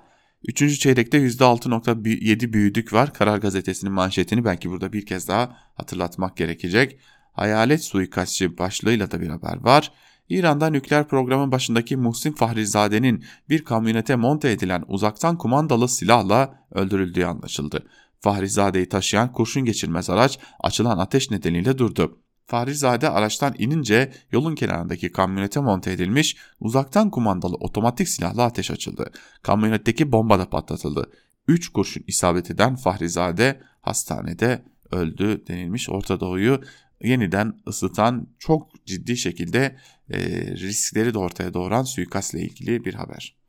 3. 0.49 0.81
çeyrekte 0.81 1.19
%6.7 1.19 2.53
büyüdük 2.53 2.93
var. 2.93 3.13
Karar 3.13 3.39
gazetesinin 3.39 3.93
manşetini 3.93 4.45
belki 4.45 4.71
burada 4.71 4.93
bir 4.93 5.07
kez 5.07 5.29
daha 5.29 5.57
hatırlatmak 5.75 6.37
gerekecek. 6.37 6.99
Hayalet 7.33 7.85
suikastçı 7.85 8.59
başlığıyla 8.59 9.11
da 9.11 9.21
bir 9.21 9.29
haber 9.29 9.57
var. 9.57 9.93
İran'da 10.29 10.71
nükleer 10.71 11.09
programın 11.09 11.53
başındaki 11.53 11.97
Muhsin 11.97 12.33
Fahrizade'nin 12.33 13.25
bir 13.49 13.65
kamyonete 13.65 14.17
monte 14.17 14.51
edilen 14.51 14.85
uzaktan 14.89 15.39
kumandalı 15.39 15.89
silahla 15.89 16.67
öldürüldüğü 16.71 17.25
anlaşıldı. 17.25 17.87
Fahrizade'yi 18.27 18.89
taşıyan 18.89 19.33
kurşun 19.33 19.65
geçirmez 19.65 20.11
araç 20.11 20.39
açılan 20.61 20.99
ateş 20.99 21.31
nedeniyle 21.31 21.79
durdu. 21.79 22.19
Fahrizade 22.47 23.11
araçtan 23.11 23.55
inince 23.59 24.13
yolun 24.33 24.55
kenarındaki 24.55 25.13
kamyonete 25.13 25.61
monte 25.61 25.93
edilmiş 25.93 26.37
uzaktan 26.61 27.11
kumandalı 27.11 27.55
otomatik 27.55 28.09
silahla 28.09 28.43
ateş 28.43 28.71
açıldı. 28.71 29.11
Kamyonetteki 29.43 30.13
bomba 30.13 30.39
da 30.39 30.51
patlatıldı. 30.51 31.11
3 31.49 31.69
kurşun 31.69 32.05
isabet 32.07 32.51
eden 32.51 32.77
Fahrizade 32.77 33.61
hastanede 33.81 34.65
öldü 34.91 35.47
denilmiş. 35.49 35.91
Orta 35.91 36.21
Doğu'yu 36.21 36.61
yeniden 37.03 37.53
ısıtan 37.69 38.29
çok 38.39 38.87
ciddi 38.87 39.17
şekilde 39.17 39.77
e, 40.11 40.19
riskleri 40.47 41.15
de 41.15 41.19
ortaya 41.19 41.55
doğuran 41.55 41.83
suikastla 41.83 42.39
ilgili 42.39 42.85
bir 42.85 42.95
haber. 42.95 43.46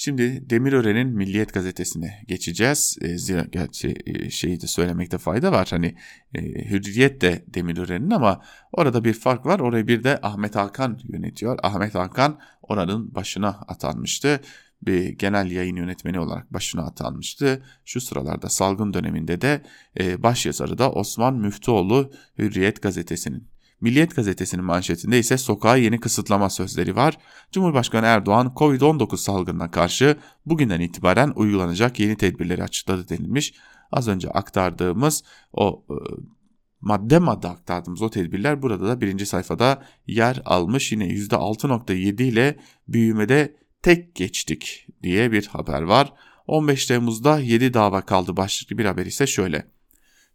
Şimdi 0.00 0.50
Demirören'in 0.50 1.08
Milliyet 1.08 1.54
gazetesine 1.54 2.22
geçeceğiz. 2.28 2.98
E, 3.00 3.18
zira 3.18 3.46
gerçi 3.52 3.94
e, 4.06 4.30
şeyi 4.30 4.60
de 4.60 4.66
söylemekte 4.66 5.18
fayda 5.18 5.52
var. 5.52 5.68
Hani 5.70 5.94
e, 6.34 6.70
Hürriyet 6.70 7.20
de 7.20 7.44
Demirören'in 7.46 8.10
ama 8.10 8.42
orada 8.72 9.04
bir 9.04 9.12
fark 9.12 9.46
var. 9.46 9.60
Orayı 9.60 9.86
bir 9.86 10.04
de 10.04 10.18
Ahmet 10.22 10.56
Hakan 10.56 11.00
yönetiyor. 11.04 11.58
Ahmet 11.62 11.94
Hakan 11.94 12.38
oranın 12.62 13.14
başına 13.14 13.48
atanmıştı. 13.48 14.40
Bir 14.82 15.08
genel 15.08 15.50
yayın 15.50 15.76
yönetmeni 15.76 16.20
olarak 16.20 16.52
başına 16.52 16.82
atanmıştı. 16.82 17.62
Şu 17.84 18.00
sıralarda 18.00 18.48
salgın 18.48 18.94
döneminde 18.94 19.40
de 19.40 19.62
e, 20.00 20.22
başyazarı 20.22 20.78
da 20.78 20.92
Osman 20.92 21.34
Müftüoğlu 21.34 22.12
Hürriyet 22.38 22.82
gazetesinin. 22.82 23.48
Milliyet 23.80 24.16
gazetesinin 24.16 24.64
manşetinde 24.64 25.18
ise 25.18 25.38
sokağa 25.38 25.76
yeni 25.76 26.00
kısıtlama 26.00 26.50
sözleri 26.50 26.96
var. 26.96 27.18
Cumhurbaşkanı 27.52 28.06
Erdoğan 28.06 28.52
Covid-19 28.56 29.16
salgınına 29.16 29.70
karşı 29.70 30.16
bugünden 30.46 30.80
itibaren 30.80 31.32
uygulanacak 31.36 32.00
yeni 32.00 32.16
tedbirleri 32.16 32.62
açıkladı 32.62 33.08
denilmiş. 33.08 33.54
Az 33.92 34.08
önce 34.08 34.30
aktardığımız 34.30 35.22
o 35.52 35.84
e, 35.90 35.94
madde 36.80 37.18
madde 37.18 37.48
aktardığımız 37.48 38.02
o 38.02 38.10
tedbirler 38.10 38.62
burada 38.62 38.88
da 38.88 39.00
birinci 39.00 39.26
sayfada 39.26 39.82
yer 40.06 40.42
almış. 40.44 40.92
Yine 40.92 41.06
%6.7 41.06 42.22
ile 42.22 42.58
büyümede 42.88 43.56
tek 43.82 44.14
geçtik 44.14 44.86
diye 45.02 45.32
bir 45.32 45.46
haber 45.46 45.82
var. 45.82 46.12
15 46.46 46.86
Temmuz'da 46.86 47.38
7 47.38 47.74
dava 47.74 48.00
kaldı 48.00 48.36
başlıklı 48.36 48.78
bir 48.78 48.84
haber 48.84 49.06
ise 49.06 49.26
şöyle. 49.26 49.77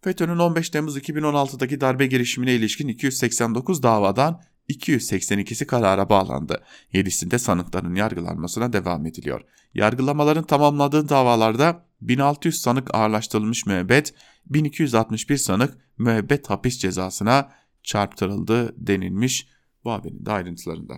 FETÖ'nün 0.04 0.38
15 0.38 0.70
Temmuz 0.70 0.98
2016'daki 0.98 1.82
darbe 1.82 2.08
girişimine 2.08 2.54
ilişkin 2.54 2.88
289 2.88 3.84
davadan 3.84 4.42
282'si 4.70 5.66
karara 5.66 6.10
bağlandı. 6.10 6.64
7'sinde 6.94 7.40
sanıkların 7.40 7.96
yargılanmasına 7.96 8.74
devam 8.74 9.06
ediliyor. 9.06 9.42
Yargılamaların 9.74 10.44
tamamladığı 10.44 11.10
davalarda 11.10 11.86
1600 12.02 12.62
sanık 12.62 12.96
ağırlaştırılmış 12.96 13.66
müebbet, 13.66 14.14
1261 14.46 15.38
sanık 15.38 15.78
müebbet 15.98 16.50
hapis 16.50 16.80
cezasına 16.80 17.52
çarptırıldı 17.84 18.88
denilmiş 18.88 19.48
bu 19.84 19.92
haberin 19.92 20.26
de 20.26 20.32
ayrıntılarında. 20.32 20.94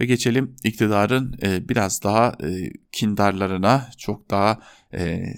Ve 0.00 0.06
geçelim 0.06 0.56
iktidarın 0.64 1.38
e, 1.42 1.68
biraz 1.68 2.02
daha 2.02 2.36
e, 2.42 2.72
kindarlarına, 2.92 3.90
çok 3.98 4.30
daha 4.30 4.58
e, 4.94 5.34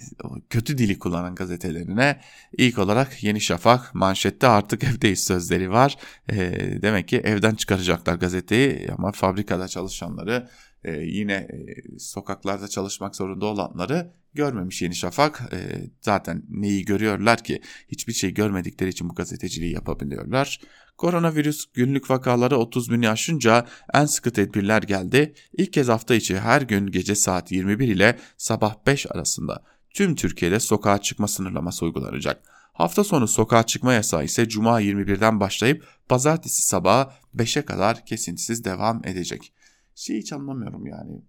kötü 0.49 0.77
dili 0.77 0.99
kullanan 0.99 1.35
gazetelerine. 1.35 2.19
İlk 2.57 2.79
olarak 2.79 3.23
Yeni 3.23 3.41
Şafak 3.41 3.95
manşette 3.95 4.47
artık 4.47 4.83
evdeyiz 4.83 5.23
sözleri 5.23 5.71
var. 5.71 5.97
E, 6.29 6.37
demek 6.81 7.07
ki 7.07 7.17
evden 7.17 7.55
çıkaracaklar 7.55 8.15
gazeteyi 8.15 8.89
ama 8.97 9.11
fabrikada 9.11 9.67
çalışanları 9.67 10.49
e, 10.83 10.91
yine 10.91 11.33
e, 11.33 11.75
sokaklarda 11.99 12.67
çalışmak 12.67 13.15
zorunda 13.15 13.45
olanları 13.45 14.11
görmemiş 14.35 14.81
Yeni 14.81 14.95
Şafak. 14.95 15.41
E, 15.53 15.57
zaten 16.01 16.43
neyi 16.49 16.85
görüyorlar 16.85 17.43
ki? 17.43 17.61
Hiçbir 17.87 18.13
şey 18.13 18.33
görmedikleri 18.33 18.89
için 18.89 19.09
bu 19.09 19.15
gazeteciliği 19.15 19.73
yapabiliyorlar. 19.73 20.59
Koronavirüs 20.97 21.65
günlük 21.73 22.09
vakaları 22.09 22.57
30 22.57 22.91
bini 22.91 23.09
aşınca 23.09 23.65
en 23.93 24.05
sıkı 24.05 24.31
tedbirler 24.31 24.83
geldi. 24.83 25.33
İlk 25.53 25.73
kez 25.73 25.87
hafta 25.87 26.15
içi 26.15 26.39
her 26.39 26.61
gün 26.61 26.87
gece 26.87 27.15
saat 27.15 27.51
21 27.51 27.87
ile 27.87 28.19
sabah 28.37 28.75
5 28.87 29.11
arasında 29.11 29.63
tüm 29.89 30.15
Türkiye'de 30.15 30.59
sokağa 30.59 31.01
çıkma 31.01 31.27
sınırlaması 31.27 31.85
uygulanacak. 31.85 32.43
Hafta 32.73 33.03
sonu 33.03 33.27
sokağa 33.27 33.63
çıkma 33.63 33.93
yasağı 33.93 34.23
ise 34.23 34.49
Cuma 34.49 34.81
21'den 34.81 35.39
başlayıp 35.39 35.83
Pazartesi 36.09 36.61
sabahı 36.61 37.09
5'e 37.35 37.61
kadar 37.61 38.05
kesintisiz 38.05 38.65
devam 38.65 39.01
edecek. 39.05 39.53
Şey 39.95 40.17
hiç 40.17 40.33
anlamıyorum 40.33 40.87
yani. 40.87 41.21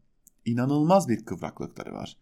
İnanılmaz 0.45 1.09
bir 1.09 1.25
kıvraklıkları 1.25 1.93
var. 1.93 2.17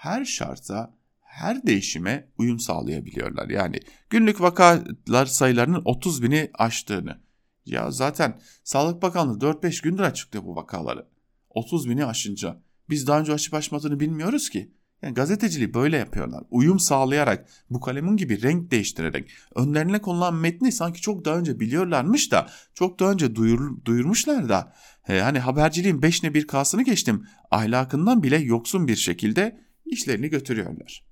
Her 0.00 0.24
şarta 0.24 0.94
her 1.22 1.66
değişime 1.66 2.28
uyum 2.38 2.58
sağlayabiliyorlar. 2.58 3.48
Yani 3.48 3.80
günlük 4.10 4.40
vakalar 4.40 5.26
sayılarının 5.26 5.82
30 5.84 6.22
bini 6.22 6.50
aştığını. 6.54 7.20
Ya 7.66 7.90
zaten 7.90 8.40
Sağlık 8.64 9.02
Bakanlığı 9.02 9.38
4-5 9.38 9.82
gündür 9.82 10.02
açıklıyor 10.02 10.44
bu 10.44 10.56
vakaları. 10.56 11.06
30 11.50 11.88
bini 11.88 12.04
aşınca. 12.04 12.62
Biz 12.90 13.06
daha 13.06 13.20
önce 13.20 13.32
aşıp 13.32 13.54
aşmadığını 13.54 14.00
bilmiyoruz 14.00 14.50
ki. 14.50 14.74
Yani 15.02 15.14
gazeteciliği 15.14 15.74
böyle 15.74 15.96
yapıyorlar. 15.96 16.44
Uyum 16.50 16.78
sağlayarak, 16.78 17.48
bu 17.70 17.80
kalemin 17.80 18.16
gibi 18.16 18.42
renk 18.42 18.70
değiştirerek, 18.70 19.30
önlerine 19.54 20.00
konulan 20.00 20.34
metni 20.34 20.72
sanki 20.72 21.00
çok 21.00 21.24
daha 21.24 21.36
önce 21.36 21.60
biliyorlarmış 21.60 22.32
da, 22.32 22.50
çok 22.74 23.00
daha 23.00 23.10
önce 23.10 23.34
duyur, 23.34 23.84
duyurmuşlar 23.84 24.48
da. 24.48 24.72
He, 25.02 25.20
hani 25.20 25.38
haberciliğin 25.38 26.02
beşine 26.02 26.34
bir 26.34 26.46
kasını 26.46 26.82
geçtim, 26.82 27.26
ahlakından 27.50 28.22
bile 28.22 28.38
yoksun 28.38 28.88
bir 28.88 28.96
şekilde 28.96 29.69
işlerini 29.90 30.28
götürüyorlar. 30.28 31.10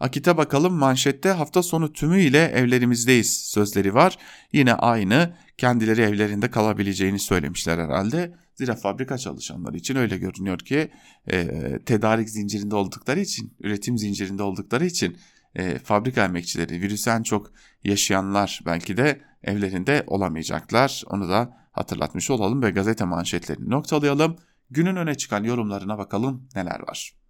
Akit'e 0.00 0.36
bakalım 0.36 0.74
manşette 0.74 1.28
hafta 1.28 1.62
sonu 1.62 1.92
tümüyle 1.92 2.44
evlerimizdeyiz 2.44 3.36
sözleri 3.36 3.94
var. 3.94 4.18
Yine 4.52 4.74
aynı 4.74 5.34
kendileri 5.58 6.00
evlerinde 6.00 6.50
kalabileceğini 6.50 7.18
söylemişler 7.18 7.78
herhalde. 7.78 8.34
Zira 8.54 8.74
fabrika 8.74 9.18
çalışanları 9.18 9.76
için 9.76 9.96
öyle 9.96 10.16
görünüyor 10.18 10.58
ki 10.58 10.90
e, 11.32 11.48
tedarik 11.86 12.30
zincirinde 12.30 12.74
oldukları 12.74 13.20
için, 13.20 13.56
üretim 13.60 13.98
zincirinde 13.98 14.42
oldukları 14.42 14.86
için 14.86 15.16
e, 15.54 15.78
fabrika 15.78 16.24
emekçileri, 16.24 16.80
virüsü 16.80 17.10
en 17.10 17.22
çok 17.22 17.52
yaşayanlar 17.84 18.60
belki 18.66 18.96
de 18.96 19.20
evlerinde 19.42 20.04
olamayacaklar. 20.06 21.02
Onu 21.06 21.28
da 21.28 21.56
hatırlatmış 21.72 22.30
olalım 22.30 22.62
ve 22.62 22.70
gazete 22.70 23.04
manşetlerini 23.04 23.70
noktalayalım. 23.70 24.36
Günün 24.70 24.96
öne 24.96 25.14
çıkan 25.14 25.44
yorumlarına 25.44 25.98
bakalım 25.98 26.48
neler 26.54 26.80
var. 26.80 27.23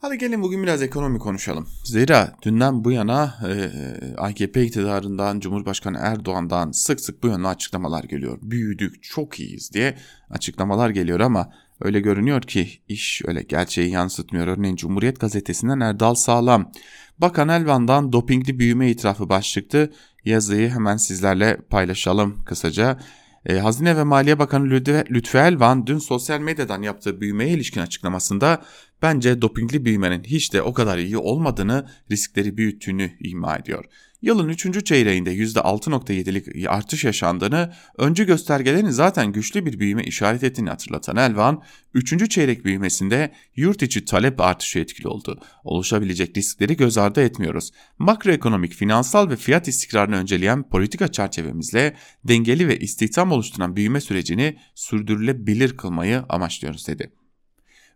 Hadi 0.00 0.18
gelin 0.18 0.42
bugün 0.42 0.62
biraz 0.62 0.82
ekonomi 0.82 1.18
konuşalım. 1.18 1.68
Zira 1.84 2.36
dünden 2.42 2.84
bu 2.84 2.92
yana 2.92 3.34
e, 3.48 3.70
AKP 4.16 4.64
iktidarından, 4.64 5.40
Cumhurbaşkanı 5.40 5.98
Erdoğan'dan 6.00 6.70
sık 6.70 7.00
sık 7.00 7.22
bu 7.22 7.26
yönde 7.26 7.48
açıklamalar 7.48 8.04
geliyor. 8.04 8.38
Büyüdük, 8.42 9.02
çok 9.02 9.40
iyiyiz 9.40 9.72
diye 9.72 9.96
açıklamalar 10.30 10.90
geliyor 10.90 11.20
ama 11.20 11.52
öyle 11.80 12.00
görünüyor 12.00 12.42
ki 12.42 12.68
iş 12.88 13.22
öyle 13.26 13.42
gerçeği 13.42 13.90
yansıtmıyor. 13.90 14.46
Örneğin 14.46 14.76
Cumhuriyet 14.76 15.20
Gazetesi'nden 15.20 15.80
Erdal 15.80 16.14
Sağlam. 16.14 16.72
Bakan 17.18 17.48
Elvan'dan 17.48 18.12
dopingli 18.12 18.58
büyüme 18.58 18.90
itirafı 18.90 19.28
başlıktı. 19.28 19.92
Yazıyı 20.24 20.70
hemen 20.70 20.96
sizlerle 20.96 21.56
paylaşalım 21.70 22.44
kısaca. 22.44 22.98
E, 23.46 23.58
Hazine 23.58 23.96
ve 23.96 24.04
Maliye 24.04 24.38
Bakanı 24.38 24.70
Lütfü 25.10 25.38
Elvan 25.38 25.86
dün 25.86 25.98
sosyal 25.98 26.40
medyadan 26.40 26.82
yaptığı 26.82 27.20
büyümeye 27.20 27.50
ilişkin 27.50 27.80
açıklamasında 27.80 28.62
bence 29.02 29.42
dopingli 29.42 29.84
büyümenin 29.84 30.24
hiç 30.24 30.52
de 30.52 30.62
o 30.62 30.72
kadar 30.72 30.98
iyi 30.98 31.18
olmadığını, 31.18 31.88
riskleri 32.10 32.56
büyüttüğünü 32.56 33.10
ima 33.20 33.56
ediyor. 33.56 33.84
Yılın 34.22 34.48
3. 34.48 34.84
çeyreğinde 34.84 35.34
%6.7'lik 35.34 36.68
artış 36.68 37.04
yaşandığını, 37.04 37.72
öncü 37.98 38.26
göstergelerin 38.26 38.90
zaten 38.90 39.32
güçlü 39.32 39.66
bir 39.66 39.78
büyüme 39.78 40.04
işaret 40.04 40.44
ettiğini 40.44 40.70
hatırlatan 40.70 41.16
Elvan, 41.16 41.62
3. 41.94 42.30
çeyrek 42.30 42.64
büyümesinde 42.64 43.32
yurt 43.56 43.82
içi 43.82 44.04
talep 44.04 44.40
artışı 44.40 44.78
etkili 44.78 45.08
oldu. 45.08 45.40
Oluşabilecek 45.64 46.36
riskleri 46.36 46.76
göz 46.76 46.98
ardı 46.98 47.20
etmiyoruz. 47.20 47.70
Makroekonomik, 47.98 48.74
finansal 48.74 49.30
ve 49.30 49.36
fiyat 49.36 49.68
istikrarını 49.68 50.16
önceleyen 50.16 50.68
politika 50.68 51.08
çerçevemizle 51.08 51.96
dengeli 52.24 52.68
ve 52.68 52.78
istihdam 52.78 53.32
oluşturan 53.32 53.76
büyüme 53.76 54.00
sürecini 54.00 54.56
sürdürülebilir 54.74 55.76
kılmayı 55.76 56.24
amaçlıyoruz 56.28 56.88
dedi 56.88 57.17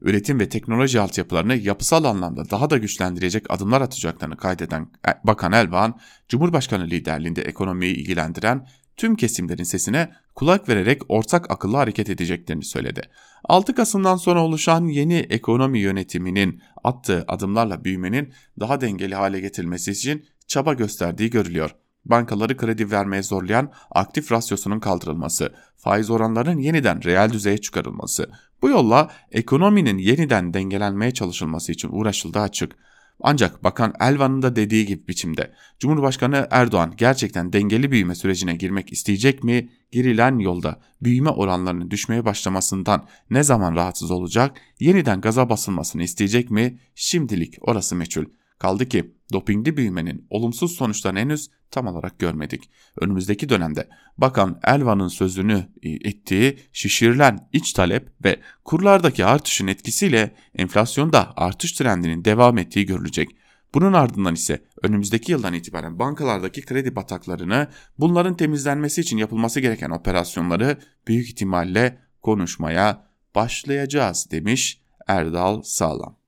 üretim 0.05 0.41
ve 0.41 0.49
teknoloji 0.49 1.01
altyapılarını 1.01 1.57
yapısal 1.57 2.05
anlamda 2.05 2.51
daha 2.51 2.71
da 2.71 2.79
güçlendirecek 2.79 3.47
adımlar 3.49 3.81
atacaklarını 3.81 4.37
kaydeden 4.37 4.89
Bakan 5.25 5.53
Elvan, 5.53 5.99
Cumhurbaşkanı 6.29 6.87
liderliğinde 6.87 7.43
ekonomiyi 7.43 7.95
ilgilendiren 7.95 8.67
tüm 8.97 9.17
kesimlerin 9.17 9.65
sesine 9.65 10.13
kulak 10.35 10.69
vererek 10.69 11.03
ortak 11.09 11.51
akıllı 11.51 11.77
hareket 11.77 12.11
edeceklerini 12.11 12.65
söyledi. 12.65 13.01
6 13.45 13.75
Kasım'dan 13.75 14.17
sonra 14.17 14.43
oluşan 14.43 14.85
yeni 14.85 15.15
ekonomi 15.15 15.79
yönetiminin 15.79 16.63
attığı 16.85 17.25
adımlarla 17.29 17.85
büyümenin 17.85 18.33
daha 18.61 18.81
dengeli 18.81 19.15
hale 19.15 19.41
getirilmesi 19.41 19.91
için 19.91 20.25
çaba 20.47 20.75
gösterdiği 20.75 21.31
görülüyor 21.31 21.75
bankaları 22.05 22.57
kredi 22.57 22.91
vermeye 22.91 23.23
zorlayan 23.23 23.73
aktif 23.91 24.33
rasyosunun 24.33 24.81
kaldırılması, 24.81 25.55
faiz 25.77 26.11
oranlarının 26.11 26.59
yeniden 26.59 27.05
reel 27.05 27.33
düzeye 27.33 27.59
çıkarılması, 27.59 28.31
bu 28.63 28.69
yolla 28.69 29.11
ekonominin 29.33 29.99
yeniden 29.99 30.55
dengelenmeye 30.55 31.11
çalışılması 31.11 31.73
için 31.73 31.89
uğraşıldığı 31.93 32.41
açık. 32.41 32.77
Ancak 33.21 33.65
Bakan 33.65 33.95
Elvan'ın 34.01 34.43
da 34.43 34.57
dediği 34.57 34.87
gibi 34.87 35.09
biçimde 35.09 35.53
Cumhurbaşkanı 35.79 36.49
Erdoğan 36.51 36.95
gerçekten 36.97 37.53
dengeli 37.53 37.91
büyüme 37.91 38.15
sürecine 38.15 38.57
girmek 38.57 38.93
isteyecek 38.93 39.45
mi? 39.45 39.69
Girilen 39.93 40.39
yolda 40.39 40.81
büyüme 41.03 41.31
oranlarının 41.31 41.91
düşmeye 41.91 42.25
başlamasından 42.25 43.07
ne 43.31 43.43
zaman 43.43 43.77
rahatsız 43.77 44.11
olacak? 44.11 44.61
Yeniden 44.81 45.21
gaza 45.21 45.49
basılmasını 45.49 46.03
isteyecek 46.03 46.51
mi? 46.51 46.79
Şimdilik 46.95 47.55
orası 47.61 47.97
meçhul. 47.97 48.25
Kaldı 48.59 48.89
ki 48.89 49.15
dopingli 49.33 49.77
büyümenin 49.77 50.27
olumsuz 50.31 50.73
sonuçlarını 50.73 51.19
henüz 51.19 51.51
tam 51.73 51.87
olarak 51.87 52.19
görmedik. 52.19 52.71
Önümüzdeki 53.01 53.49
dönemde 53.49 53.89
Bakan 54.19 54.61
Elvan'ın 54.65 55.09
sözünü 55.09 55.69
ettiği 55.83 56.59
şişirilen 56.73 57.49
iç 57.53 57.73
talep 57.73 58.25
ve 58.25 58.41
kurlardaki 58.65 59.25
artışın 59.25 59.67
etkisiyle 59.67 60.35
enflasyonda 60.55 61.33
artış 61.37 61.73
trendinin 61.73 62.25
devam 62.25 62.59
ettiği 62.59 62.87
görülecek. 62.87 63.29
Bunun 63.75 63.93
ardından 63.93 64.35
ise 64.35 64.63
önümüzdeki 64.83 65.33
yıldan 65.33 65.55
itibaren 65.55 65.99
bankalardaki 65.99 66.63
kredi 66.63 66.97
bataklarını 66.97 67.69
bunların 67.99 68.37
temizlenmesi 68.37 69.01
için 69.01 69.17
yapılması 69.17 69.61
gereken 69.61 69.91
operasyonları 69.91 70.79
büyük 71.09 71.29
ihtimalle 71.29 71.99
konuşmaya 72.23 73.07
başlayacağız 73.35 74.31
demiş 74.31 74.83
Erdal 75.07 75.63
Sağlam. 75.63 76.22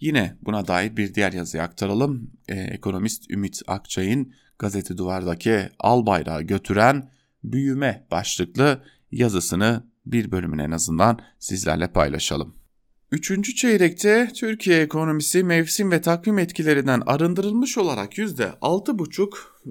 Yine 0.00 0.36
buna 0.42 0.66
dair 0.66 0.96
bir 0.96 1.14
diğer 1.14 1.32
yazıyı 1.32 1.62
aktaralım. 1.62 2.30
Ee, 2.48 2.54
ekonomist 2.54 3.30
Ümit 3.30 3.62
Akçay'ın 3.66 4.32
gazete 4.58 4.96
duvardaki 4.98 5.68
al 5.78 6.06
bayrağı 6.06 6.42
götüren 6.42 7.10
büyüme 7.44 8.06
başlıklı 8.10 8.82
yazısını 9.12 9.82
bir 10.06 10.32
bölümün 10.32 10.58
en 10.58 10.70
azından 10.70 11.18
sizlerle 11.38 11.88
paylaşalım. 11.88 12.57
Üçüncü 13.12 13.54
çeyrekte 13.54 14.30
Türkiye 14.34 14.80
ekonomisi 14.80 15.44
mevsim 15.44 15.90
ve 15.90 16.00
takvim 16.00 16.38
etkilerinden 16.38 17.02
arındırılmış 17.06 17.78
olarak 17.78 18.18
%6,5 18.18 19.28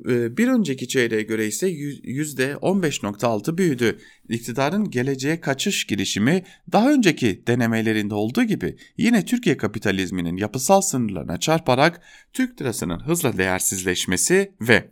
e, 0.10 0.38
bir 0.38 0.48
önceki 0.48 0.88
çeyreğe 0.88 1.22
göre 1.22 1.48
ise 1.48 1.72
%15,6 1.72 3.58
büyüdü. 3.58 4.00
İktidarın 4.30 4.90
geleceğe 4.90 5.42
kaçış 5.42 5.88
girişimi 5.88 6.44
daha 6.72 6.92
önceki 6.92 7.44
denemelerinde 7.48 8.14
olduğu 8.14 8.44
gibi 8.44 8.78
yine 8.98 9.26
Türkiye 9.26 9.58
kapitalizminin 9.58 10.38
yapısal 10.38 10.82
sınırlarına 10.82 11.40
çarparak 11.40 12.02
Türk 12.34 12.62
lirasının 12.62 13.00
hızla 13.00 13.38
değersizleşmesi 13.38 14.52
ve 14.62 14.92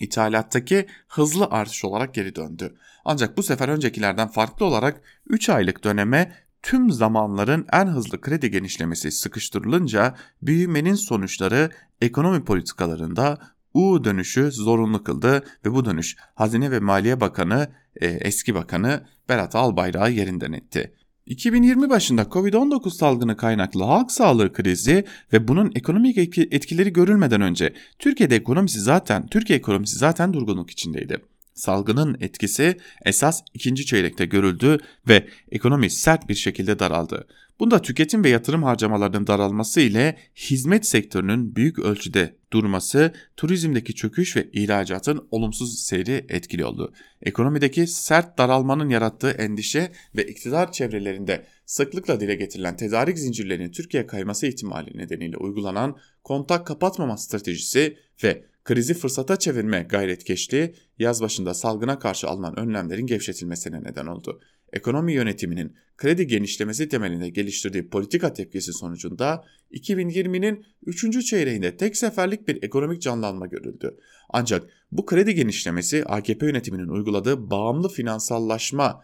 ithalattaki 0.00 0.86
hızlı 1.08 1.46
artış 1.46 1.84
olarak 1.84 2.14
geri 2.14 2.34
döndü. 2.36 2.74
Ancak 3.04 3.36
bu 3.36 3.42
sefer 3.42 3.68
öncekilerden 3.68 4.28
farklı 4.28 4.66
olarak 4.66 5.00
3 5.26 5.48
aylık 5.48 5.84
döneme 5.84 6.45
tüm 6.62 6.90
zamanların 6.90 7.66
en 7.72 7.86
hızlı 7.86 8.20
kredi 8.20 8.50
genişlemesi 8.50 9.10
sıkıştırılınca 9.10 10.14
büyümenin 10.42 10.94
sonuçları 10.94 11.70
ekonomi 12.00 12.44
politikalarında 12.44 13.38
U 13.74 14.04
dönüşü 14.04 14.52
zorunlu 14.52 15.04
kıldı 15.04 15.44
ve 15.64 15.72
bu 15.72 15.84
dönüş 15.84 16.16
Hazine 16.34 16.70
ve 16.70 16.80
Maliye 16.80 17.20
Bakanı 17.20 17.68
e, 18.00 18.06
eski 18.06 18.54
bakanı 18.54 19.06
Berat 19.28 19.54
Albayrak'ı 19.54 20.12
yerinden 20.12 20.52
etti. 20.52 20.92
2020 21.26 21.90
başında 21.90 22.22
Covid-19 22.22 22.90
salgını 22.90 23.36
kaynaklı 23.36 23.84
halk 23.84 24.12
sağlığı 24.12 24.52
krizi 24.52 25.04
ve 25.32 25.48
bunun 25.48 25.72
ekonomik 25.74 26.18
etkileri 26.38 26.92
görülmeden 26.92 27.40
önce 27.40 27.74
Türkiye'de 27.98 28.36
ekonomisi 28.36 28.80
zaten 28.80 29.26
Türkiye 29.26 29.58
ekonomisi 29.58 29.98
zaten 29.98 30.32
durgunluk 30.32 30.70
içindeydi. 30.70 31.20
Salgının 31.56 32.16
etkisi 32.20 32.76
esas 33.04 33.42
ikinci 33.54 33.86
çeyrekte 33.86 34.26
görüldü 34.26 34.78
ve 35.08 35.28
ekonomi 35.50 35.90
sert 35.90 36.28
bir 36.28 36.34
şekilde 36.34 36.78
daraldı. 36.78 37.26
Bunda 37.60 37.82
tüketim 37.82 38.24
ve 38.24 38.28
yatırım 38.28 38.62
harcamalarının 38.62 39.26
daralması 39.26 39.80
ile 39.80 40.16
hizmet 40.36 40.86
sektörünün 40.86 41.56
büyük 41.56 41.78
ölçüde 41.78 42.36
durması, 42.52 43.12
turizmdeki 43.36 43.94
çöküş 43.94 44.36
ve 44.36 44.48
ihracatın 44.52 45.28
olumsuz 45.30 45.78
seyri 45.78 46.26
etkili 46.28 46.64
oldu. 46.64 46.92
Ekonomideki 47.22 47.86
sert 47.86 48.38
daralmanın 48.38 48.88
yarattığı 48.88 49.30
endişe 49.30 49.92
ve 50.16 50.26
iktidar 50.26 50.72
çevrelerinde 50.72 51.46
sıklıkla 51.66 52.20
dile 52.20 52.34
getirilen 52.34 52.76
tedarik 52.76 53.18
zincirlerinin 53.18 53.70
Türkiye 53.70 54.06
kayması 54.06 54.46
ihtimali 54.46 54.98
nedeniyle 54.98 55.36
uygulanan 55.36 55.96
kontak 56.24 56.66
kapatmama 56.66 57.16
stratejisi 57.16 57.98
ve 58.24 58.44
krizi 58.66 58.94
fırsata 58.94 59.36
çevirme 59.38 59.82
gayretkeşliği 59.82 60.74
yaz 60.98 61.22
başında 61.22 61.54
salgına 61.54 61.98
karşı 61.98 62.28
alınan 62.28 62.58
önlemlerin 62.58 63.06
gevşetilmesine 63.06 63.82
neden 63.82 64.06
oldu. 64.06 64.40
Ekonomi 64.72 65.12
yönetiminin 65.12 65.76
kredi 65.96 66.26
genişlemesi 66.26 66.88
temelinde 66.88 67.28
geliştirdiği 67.28 67.88
politika 67.88 68.32
tepkisi 68.32 68.72
sonucunda 68.72 69.44
2020'nin 69.72 70.66
3. 70.86 71.26
çeyreğinde 71.26 71.76
tek 71.76 71.96
seferlik 71.96 72.48
bir 72.48 72.62
ekonomik 72.62 73.02
canlanma 73.02 73.46
görüldü. 73.46 73.96
Ancak 74.30 74.70
bu 74.92 75.06
kredi 75.06 75.34
genişlemesi 75.34 76.04
AKP 76.04 76.46
yönetiminin 76.46 76.88
uyguladığı 76.88 77.50
bağımlı 77.50 77.88
finansallaşma 77.88 79.02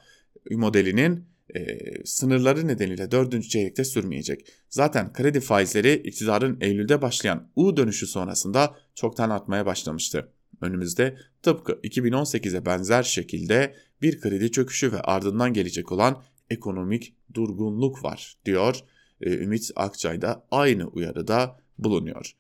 modelinin 0.51 1.32
e, 1.55 1.79
sınırları 2.05 2.69
nedeniyle 2.69 3.11
4. 3.11 3.43
çeyrekte 3.43 3.85
sürmeyecek. 3.85 4.47
Zaten 4.69 5.13
kredi 5.13 5.41
faizleri 5.41 5.95
iktidarın 5.95 6.59
Eylül'de 6.61 7.03
başlayan 7.03 7.49
U 7.57 7.77
dönüşü 7.77 8.07
sonrasında 8.07 8.77
çoktan 8.95 9.31
artmaya 9.31 9.67
başlamıştı. 9.67 10.29
Önümüzde 10.61 11.17
tıpkı 11.43 11.73
2018'e 11.73 12.67
benzer 12.67 13.03
şekilde 13.03 13.75
bir 14.03 14.21
kredi 14.21 14.51
çöküşü 14.51 14.93
ve 14.93 15.01
ardından 15.01 15.53
gelecek 15.53 15.93
olan 15.93 16.23
ekonomik 16.51 17.17
durgunluk 17.35 18.05
var 18.05 18.37
diyor 18.45 18.77
e, 19.21 19.31
Ümit 19.31 19.71
Akçay 19.77 20.23
da 20.23 20.47
aynı 20.51 20.87
uyarıda 20.87 21.57
bulunuyor. 21.79 22.33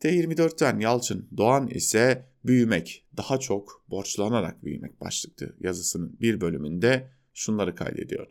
T24'ten 0.00 0.80
Yalçın 0.80 1.28
Doğan 1.36 1.68
ise 1.68 2.26
büyümek, 2.44 3.06
daha 3.16 3.38
çok 3.38 3.84
borçlanarak 3.90 4.64
büyümek 4.64 5.00
başlıklı 5.00 5.56
yazısının 5.60 6.16
bir 6.20 6.40
bölümünde 6.40 7.10
şunları 7.34 7.74
kaydediyor. 7.74 8.26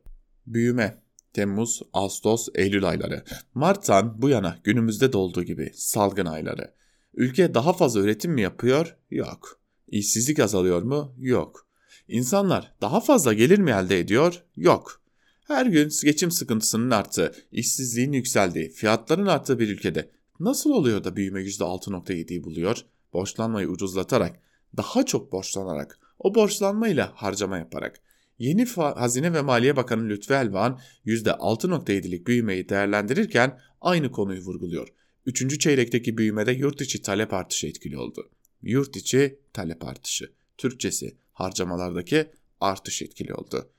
Büyüme 0.48 1.02
Temmuz, 1.34 1.82
Ağustos, 1.94 2.48
Eylül 2.56 2.90
ayları. 2.90 3.24
Mart'tan 3.54 4.22
bu 4.22 4.30
yana 4.30 4.60
günümüzde 4.64 5.14
de 5.14 5.18
olduğu 5.18 5.44
gibi 5.44 5.72
salgın 5.74 6.26
ayları. 6.26 6.74
Ülke 7.14 7.54
daha 7.54 7.74
fazla 7.74 8.00
üretim 8.00 8.32
mi 8.32 8.42
yapıyor? 8.42 8.96
Yok. 9.12 9.60
İşsizlik 9.88 10.40
azalıyor 10.40 10.82
mu? 10.82 11.16
Yok. 11.18 11.68
İnsanlar 12.08 12.74
daha 12.82 13.00
fazla 13.00 13.34
gelir 13.34 13.60
mi 13.60 13.72
elde 13.72 14.00
ediyor? 14.00 14.44
Yok. 14.56 15.02
Her 15.48 15.66
gün 15.66 15.90
geçim 16.04 16.32
sıkıntısının 16.32 16.92
arttığı, 16.92 17.36
işsizliğin 17.52 18.12
yükseldiği, 18.12 18.70
fiyatların 18.70 19.26
arttığı 19.26 19.60
bir 19.60 19.70
ülkede 19.70 20.12
nasıl 20.40 20.72
oluyor 20.72 21.04
da 21.04 21.16
büyüme 21.16 21.42
%6.7'yi 21.42 22.44
buluyor? 22.44 22.86
Borçlanmayı 23.14 23.68
ucuzlatarak, 23.68 24.40
daha 24.78 25.06
çok 25.06 25.32
borçlanarak, 25.32 26.00
o 26.20 26.36
borçlanmayla 26.36 27.12
harcama 27.16 27.58
yaparak. 27.58 28.02
Yeni 28.40 28.66
Hazine 28.76 29.34
ve 29.34 29.42
Maliye 29.42 29.76
Bakanı 29.76 30.10
Lütfü 30.10 30.34
Elvan 30.34 30.80
%6.7'lik 31.06 32.28
büyümeyi 32.28 32.70
değerlendirirken 32.70 33.60
aynı 33.82 34.12
konuyu 34.12 34.42
vurguluyor. 34.42 34.88
Üçüncü 35.26 35.60
çeyrekteki 35.60 36.18
büyümede 36.18 36.52
yurt 36.52 36.82
içi 36.82 37.02
talep 37.02 37.34
artışı 37.34 37.68
etkili 37.68 37.98
oldu. 37.98 38.30
Yurt 38.62 38.96
içi 38.96 39.40
talep 39.54 39.86
artışı. 39.86 40.32
Türkçesi 40.58 41.18
harcamalardaki 41.34 42.28
artış 42.62 43.02
etkili 43.02 43.34
oldu. 43.34 43.70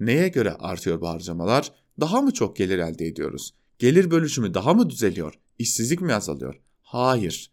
Neye 0.00 0.28
göre 0.28 0.50
artıyor 0.50 1.00
bu 1.00 1.08
harcamalar? 1.08 1.72
Daha 2.00 2.22
mı 2.22 2.32
çok 2.32 2.56
gelir 2.56 2.78
elde 2.78 3.06
ediyoruz? 3.06 3.54
Gelir 3.78 4.10
bölüşümü 4.10 4.54
daha 4.54 4.74
mı 4.74 4.90
düzeliyor? 4.90 5.34
İşsizlik 5.58 6.00
mi 6.00 6.14
azalıyor? 6.14 6.60
Hayır. 6.82 7.50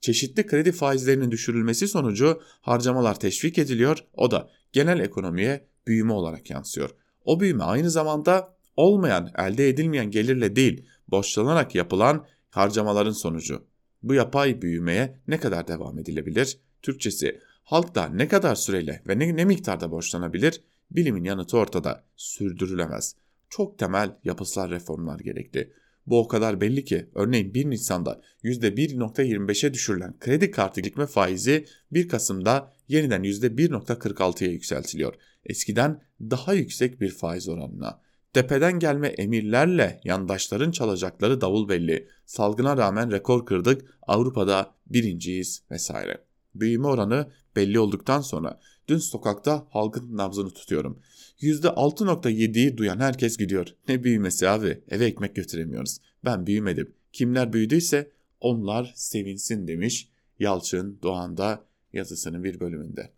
Çeşitli 0.00 0.46
kredi 0.46 0.72
faizlerinin 0.72 1.30
düşürülmesi 1.30 1.88
sonucu 1.88 2.42
harcamalar 2.60 3.20
teşvik 3.20 3.58
ediliyor. 3.58 4.04
O 4.14 4.30
da 4.30 4.50
genel 4.72 5.00
ekonomiye 5.00 5.69
büyüme 5.86 6.12
olarak 6.12 6.50
yansıyor. 6.50 6.90
O 7.24 7.40
büyüme 7.40 7.64
aynı 7.64 7.90
zamanda 7.90 8.54
olmayan, 8.76 9.32
elde 9.38 9.68
edilmeyen 9.68 10.10
gelirle 10.10 10.56
değil, 10.56 10.86
borçlanarak 11.08 11.74
yapılan 11.74 12.26
harcamaların 12.50 13.12
sonucu. 13.12 13.64
Bu 14.02 14.14
yapay 14.14 14.62
büyümeye 14.62 15.18
ne 15.28 15.40
kadar 15.40 15.68
devam 15.68 15.98
edilebilir? 15.98 16.58
Türkçesi 16.82 17.40
halk 17.64 17.94
da 17.94 18.08
ne 18.08 18.28
kadar 18.28 18.54
süreyle 18.54 19.02
ve 19.08 19.18
ne, 19.18 19.36
ne 19.36 19.44
miktarda 19.44 19.90
borçlanabilir? 19.90 20.60
Bilimin 20.90 21.24
yanıtı 21.24 21.56
ortada. 21.56 22.04
Sürdürülemez. 22.16 23.16
Çok 23.48 23.78
temel 23.78 24.16
yapısal 24.24 24.70
reformlar 24.70 25.20
gerekli. 25.20 25.72
Bu 26.06 26.20
o 26.20 26.28
kadar 26.28 26.60
belli 26.60 26.84
ki 26.84 27.10
örneğin 27.14 27.54
1 27.54 27.70
Nisan'da 27.70 28.20
%1.25'e 28.44 29.74
düşürülen 29.74 30.18
kredi 30.18 30.50
kartı 30.50 30.80
gitme 30.80 31.06
faizi 31.06 31.64
1 31.90 32.08
Kasım'da 32.08 32.72
yeniden 32.88 33.24
%1.46'ya 33.24 34.50
yükseltiliyor. 34.50 35.14
Eskiden 35.44 36.02
daha 36.20 36.54
yüksek 36.54 37.00
bir 37.00 37.10
faiz 37.10 37.48
oranına. 37.48 38.00
Tepeden 38.32 38.78
gelme 38.78 39.08
emirlerle 39.08 40.00
yandaşların 40.04 40.70
çalacakları 40.70 41.40
davul 41.40 41.68
belli. 41.68 42.08
Salgına 42.26 42.76
rağmen 42.76 43.10
rekor 43.10 43.46
kırdık, 43.46 43.98
Avrupa'da 44.02 44.74
birinciyiz 44.86 45.62
vesaire. 45.70 46.24
Büyüme 46.54 46.86
oranı 46.86 47.30
belli 47.56 47.78
olduktan 47.78 48.20
sonra 48.20 48.60
dün 48.88 48.98
sokakta 48.98 49.66
halkın 49.70 50.16
nabzını 50.16 50.50
tutuyorum. 50.50 51.02
%6.7'yi 51.40 52.76
duyan 52.76 53.00
herkes 53.00 53.36
gidiyor. 53.36 53.66
Ne 53.88 54.04
büyümesi 54.04 54.48
abi 54.48 54.80
eve 54.88 55.04
ekmek 55.04 55.36
götüremiyoruz. 55.36 55.98
Ben 56.24 56.46
büyümedim. 56.46 56.94
Kimler 57.12 57.52
büyüdüyse 57.52 58.10
onlar 58.40 58.92
sevinsin 58.96 59.68
demiş 59.68 60.08
Yalçın 60.38 60.98
Doğan'da 61.02 61.64
yazısının 61.92 62.44
bir 62.44 62.60
bölümünde. 62.60 63.10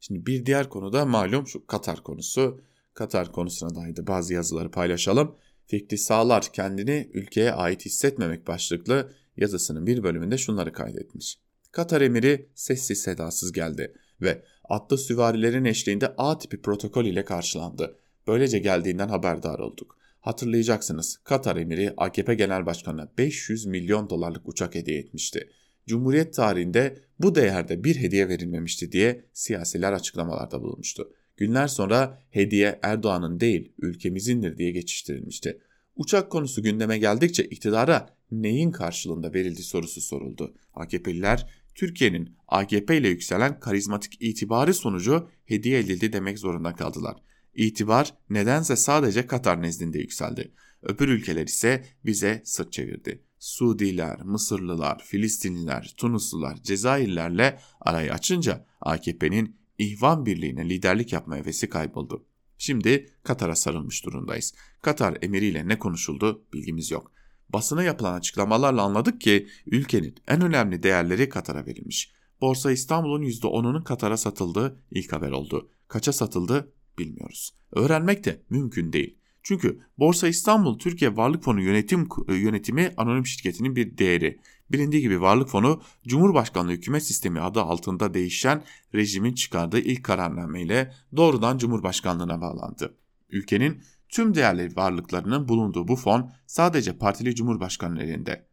Şimdi 0.00 0.26
bir 0.26 0.46
diğer 0.46 0.68
konu 0.68 0.92
da 0.92 1.06
malum 1.06 1.46
şu 1.46 1.66
Katar 1.66 2.02
konusu. 2.02 2.60
Katar 2.94 3.32
konusuna 3.32 3.74
dair 3.74 3.96
de 3.96 4.06
bazı 4.06 4.34
yazıları 4.34 4.70
paylaşalım. 4.70 5.34
Fikri 5.66 5.98
Sağlar 5.98 6.52
kendini 6.52 7.10
ülkeye 7.14 7.52
ait 7.52 7.86
hissetmemek 7.86 8.46
başlıklı 8.46 9.12
yazısının 9.36 9.86
bir 9.86 10.02
bölümünde 10.02 10.38
şunları 10.38 10.72
kaydetmiş. 10.72 11.38
Katar 11.72 12.00
emiri 12.00 12.48
sessiz 12.54 13.00
sedasız 13.00 13.52
geldi 13.52 13.94
ve 14.20 14.42
atlı 14.64 14.98
süvarilerin 14.98 15.64
eşliğinde 15.64 16.14
A 16.18 16.38
tipi 16.38 16.62
protokol 16.62 17.04
ile 17.04 17.24
karşılandı. 17.24 17.96
Böylece 18.26 18.58
geldiğinden 18.58 19.08
haberdar 19.08 19.58
olduk. 19.58 19.98
Hatırlayacaksınız 20.20 21.16
Katar 21.24 21.56
emiri 21.56 21.94
AKP 21.96 22.34
Genel 22.34 22.66
Başkanı'na 22.66 23.08
500 23.18 23.66
milyon 23.66 24.10
dolarlık 24.10 24.48
uçak 24.48 24.74
hediye 24.74 24.98
etmişti. 24.98 25.50
Cumhuriyet 25.88 26.34
tarihinde 26.34 26.98
bu 27.18 27.34
değerde 27.34 27.84
bir 27.84 27.96
hediye 27.96 28.28
verilmemişti 28.28 28.92
diye 28.92 29.24
siyasiler 29.32 29.92
açıklamalarda 29.92 30.62
bulunmuştu. 30.62 31.12
Günler 31.36 31.68
sonra 31.68 32.22
hediye 32.30 32.78
Erdoğan'ın 32.82 33.40
değil 33.40 33.72
ülkemizindir 33.78 34.58
diye 34.58 34.70
geçiştirilmişti. 34.70 35.60
Uçak 35.96 36.30
konusu 36.30 36.62
gündeme 36.62 36.98
geldikçe 36.98 37.44
iktidara 37.44 38.16
neyin 38.30 38.70
karşılığında 38.70 39.34
verildi 39.34 39.62
sorusu 39.62 40.00
soruldu. 40.00 40.54
AKP'liler 40.74 41.50
Türkiye'nin 41.74 42.36
AKP 42.48 42.96
ile 42.98 43.08
yükselen 43.08 43.60
karizmatik 43.60 44.22
itibarı 44.22 44.74
sonucu 44.74 45.28
hediye 45.44 45.78
edildi 45.78 46.12
demek 46.12 46.38
zorunda 46.38 46.74
kaldılar. 46.74 47.16
İtibar 47.54 48.14
nedense 48.30 48.76
sadece 48.76 49.26
Katar 49.26 49.62
nezdinde 49.62 49.98
yükseldi. 49.98 50.52
Öbür 50.82 51.08
ülkeler 51.08 51.46
ise 51.46 51.84
bize 52.04 52.42
sırt 52.44 52.72
çevirdi. 52.72 53.27
Suudiler, 53.38 54.22
Mısırlılar, 54.22 55.02
Filistinliler, 55.04 55.94
Tunuslular, 55.96 56.62
Cezayirlerle 56.62 57.60
arayı 57.80 58.12
açınca 58.12 58.66
AKP'nin 58.80 59.56
ihvan 59.78 60.26
birliğine 60.26 60.68
liderlik 60.68 61.12
yapma 61.12 61.36
hevesi 61.36 61.68
kayboldu. 61.68 62.24
Şimdi 62.58 63.12
Katar'a 63.22 63.56
sarılmış 63.56 64.04
durumdayız. 64.04 64.54
Katar 64.82 65.18
emiriyle 65.22 65.68
ne 65.68 65.78
konuşuldu 65.78 66.44
bilgimiz 66.52 66.90
yok. 66.90 67.12
Basına 67.48 67.82
yapılan 67.82 68.14
açıklamalarla 68.14 68.82
anladık 68.82 69.20
ki 69.20 69.48
ülkenin 69.66 70.14
en 70.28 70.40
önemli 70.40 70.82
değerleri 70.82 71.28
Katar'a 71.28 71.66
verilmiş. 71.66 72.10
Borsa 72.40 72.72
İstanbul'un 72.72 73.22
%10'unun 73.22 73.84
Katar'a 73.84 74.16
satıldığı 74.16 74.82
ilk 74.90 75.12
haber 75.12 75.30
oldu. 75.30 75.70
Kaça 75.88 76.12
satıldı 76.12 76.72
bilmiyoruz. 76.98 77.54
Öğrenmek 77.72 78.24
de 78.24 78.42
mümkün 78.50 78.92
değil. 78.92 79.17
Çünkü 79.48 79.80
Borsa 79.98 80.28
İstanbul 80.28 80.78
Türkiye 80.78 81.16
Varlık 81.16 81.42
Fonu 81.42 81.60
Yönetim 81.60 82.08
Yönetimi 82.28 82.92
Anonim 82.96 83.26
Şirketi'nin 83.26 83.76
bir 83.76 83.98
değeri. 83.98 84.40
Bilindiği 84.72 85.02
gibi 85.02 85.20
Varlık 85.20 85.48
Fonu 85.48 85.80
Cumhurbaşkanlığı 86.06 86.72
Hükümet 86.72 87.04
Sistemi 87.04 87.40
adı 87.40 87.60
altında 87.60 88.14
değişen 88.14 88.64
rejimin 88.94 89.34
çıkardığı 89.34 89.78
ilk 89.78 90.04
kararnameyle 90.04 90.94
doğrudan 91.16 91.58
Cumhurbaşkanlığına 91.58 92.40
bağlandı. 92.40 92.94
Ülkenin 93.30 93.82
tüm 94.08 94.34
değerli 94.34 94.76
varlıklarının 94.76 95.48
bulunduğu 95.48 95.88
bu 95.88 95.96
fon 95.96 96.30
sadece 96.46 96.98
partili 96.98 97.34
Cumhurbaşkanı 97.34 98.02
elinde. 98.02 98.46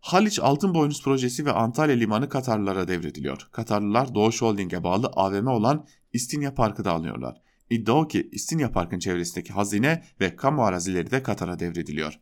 Haliç 0.00 0.38
Altın 0.38 0.74
Boynuz 0.74 1.02
Projesi 1.02 1.46
ve 1.46 1.52
Antalya 1.52 1.96
Limanı 1.96 2.28
Katarlılara 2.28 2.88
devrediliyor. 2.88 3.48
Katarlılar 3.52 4.14
Doğuş 4.14 4.42
Holding'e 4.42 4.84
bağlı 4.84 5.06
AVM 5.06 5.46
olan 5.46 5.86
İstinye 6.12 6.50
Parkı 6.50 6.84
da 6.84 6.92
alıyorlar. 6.92 7.44
İddia 7.74 7.94
o 7.94 8.08
ki 8.08 8.28
İstinye 8.32 8.70
çevresindeki 9.00 9.52
hazine 9.52 10.04
ve 10.20 10.36
kamu 10.36 10.64
arazileri 10.64 11.10
de 11.10 11.22
Katar'a 11.22 11.58
devrediliyor. 11.58 12.20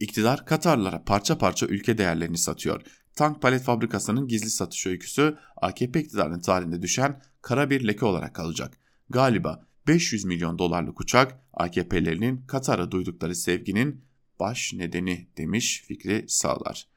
İktidar 0.00 0.46
Katarlılara 0.46 1.04
parça 1.04 1.38
parça 1.38 1.66
ülke 1.66 1.98
değerlerini 1.98 2.38
satıyor. 2.38 2.82
Tank 3.14 3.42
palet 3.42 3.62
fabrikasının 3.62 4.28
gizli 4.28 4.50
satış 4.50 4.86
öyküsü 4.86 5.36
AKP 5.56 6.00
iktidarının 6.00 6.40
tarihinde 6.40 6.82
düşen 6.82 7.22
kara 7.42 7.70
bir 7.70 7.86
leke 7.86 8.04
olarak 8.04 8.34
kalacak. 8.34 8.78
Galiba 9.10 9.66
500 9.86 10.24
milyon 10.24 10.58
dolarlık 10.58 11.00
uçak 11.00 11.40
AKP'lerinin 11.52 12.46
Katar'a 12.46 12.90
duydukları 12.90 13.34
sevginin 13.34 14.04
baş 14.40 14.72
nedeni 14.72 15.28
demiş 15.36 15.84
Fikri 15.86 16.24
Sağlar. 16.28 16.88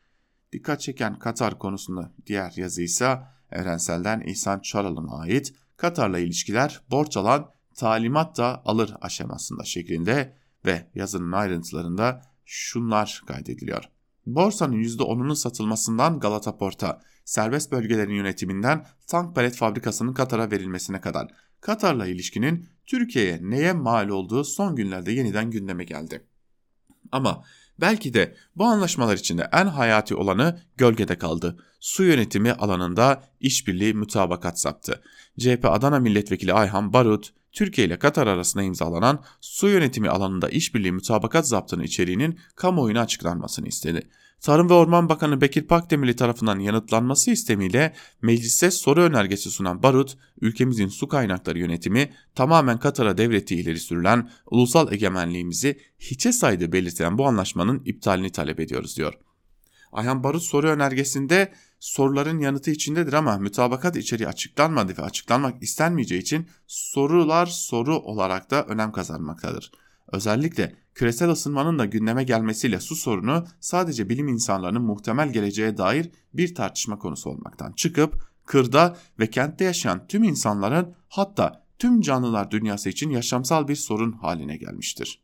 Dikkat 0.52 0.82
çeken 0.82 1.20
Katar 1.20 1.60
konusunda 1.60 2.14
diğer 2.26 2.54
yazı 2.56 2.82
ise 2.82 3.20
Evrensel'den 3.52 4.22
İhsan 4.22 4.60
Çaral'ın 4.60 5.08
ait 5.12 5.54
Katar'la 5.78 6.20
ilişkiler 6.20 6.82
borç 6.92 7.18
alan 7.18 7.52
talimat 7.76 8.38
da 8.38 8.62
alır 8.66 8.94
aşamasında 9.02 9.64
şeklinde 9.64 10.38
ve 10.66 10.92
yazının 10.96 11.32
ayrıntılarında 11.32 12.22
şunlar 12.46 13.22
kaydediliyor. 13.28 13.84
Borsanın 14.26 14.84
%10'unun 14.84 15.36
satılmasından 15.36 16.20
Galata 16.20 16.58
Port'a, 16.58 17.02
serbest 17.26 17.72
bölgelerin 17.72 18.14
yönetiminden 18.14 18.86
tank 19.08 19.36
palet 19.36 19.56
fabrikasının 19.56 20.14
Katar'a 20.14 20.52
verilmesine 20.52 21.02
kadar 21.02 21.28
Katar'la 21.62 22.08
ilişkinin 22.08 22.70
Türkiye'ye 22.86 23.40
neye 23.42 23.74
mal 23.74 24.10
olduğu 24.10 24.44
son 24.44 24.76
günlerde 24.76 25.12
yeniden 25.12 25.52
gündeme 25.52 25.84
geldi. 25.84 26.28
Ama 27.12 27.44
belki 27.80 28.14
de 28.14 28.36
bu 28.56 28.66
anlaşmalar 28.66 29.18
içinde 29.18 29.50
en 29.54 29.66
hayati 29.66 30.16
olanı 30.16 30.60
gölgede 30.78 31.18
kaldı. 31.18 31.58
Su 31.80 32.04
yönetimi 32.04 32.52
alanında 32.52 33.24
işbirliği 33.40 33.94
mütabakat 33.94 34.60
saptı. 34.60 35.02
CHP 35.40 35.66
Adana 35.66 36.00
Milletvekili 36.00 36.54
Ayhan 36.54 36.94
Barut, 36.94 37.34
Türkiye 37.52 37.88
ile 37.88 38.00
Katar 38.00 38.28
arasında 38.28 38.64
imzalanan 38.64 39.24
su 39.42 39.68
yönetimi 39.68 40.10
alanında 40.10 40.50
işbirliği 40.50 40.92
mütabakat 40.92 41.48
zaptının 41.48 41.84
içeriğinin 41.84 42.40
kamuoyuna 42.56 43.02
açıklanmasını 43.02 43.68
istedi. 43.68 44.10
Tarım 44.42 44.70
ve 44.70 44.74
Orman 44.74 45.10
Bakanı 45.10 45.42
Bekir 45.42 45.68
Pakdemirli 45.68 46.16
tarafından 46.16 46.60
yanıtlanması 46.60 47.32
istemiyle 47.32 47.94
meclise 48.22 48.72
soru 48.72 49.02
önergesi 49.02 49.52
sunan 49.52 49.84
Barut, 49.84 50.18
ülkemizin 50.42 50.88
su 50.88 51.08
kaynakları 51.08 51.60
yönetimi 51.60 52.14
tamamen 52.36 52.80
Katar'a 52.80 53.18
devrettiği 53.18 53.62
ileri 53.62 53.80
sürülen 53.80 54.30
ulusal 54.46 54.94
egemenliğimizi 54.94 55.80
hiçe 56.00 56.32
saydığı 56.32 56.72
belirtilen 56.72 57.18
bu 57.18 57.28
anlaşmanın 57.28 57.82
iptalini 57.86 58.32
talep 58.32 58.60
ediyoruz 58.60 58.98
diyor. 58.98 59.14
Ayhan 59.92 60.24
Barut 60.24 60.44
soru 60.44 60.70
önergesinde 60.70 61.54
soruların 61.80 62.40
yanıtı 62.40 62.72
içindedir 62.72 63.14
ama 63.14 63.38
mütabakat 63.38 63.96
içeriği 63.96 64.28
açıklanmadı 64.28 64.98
ve 64.98 65.02
açıklanmak 65.02 65.64
istenmeyeceği 65.64 66.22
için 66.22 66.48
sorular 66.68 67.46
soru 67.46 67.96
olarak 67.96 68.52
da 68.52 68.66
önem 68.66 68.92
kazanmaktadır. 68.92 69.72
Özellikle 70.12 70.76
küresel 70.96 71.30
ısınmanın 71.30 71.80
da 71.80 71.86
gündeme 71.86 72.24
gelmesiyle 72.24 72.80
su 72.80 72.96
sorunu 72.96 73.48
sadece 73.60 74.10
bilim 74.10 74.28
insanlarının 74.28 74.82
muhtemel 74.82 75.34
geleceğe 75.34 75.78
dair 75.78 76.10
bir 76.34 76.56
tartışma 76.56 77.00
konusu 77.00 77.30
olmaktan 77.30 77.72
çıkıp 77.72 78.28
kırda 78.46 78.98
ve 79.20 79.30
kentte 79.30 79.66
yaşayan 79.66 80.08
tüm 80.08 80.24
insanların 80.24 80.96
hatta 81.10 81.66
tüm 81.80 82.02
canlılar 82.02 82.52
dünyası 82.52 82.90
için 82.90 83.10
yaşamsal 83.10 83.68
bir 83.68 83.76
sorun 83.76 84.12
haline 84.12 84.58
gelmiştir. 84.58 85.24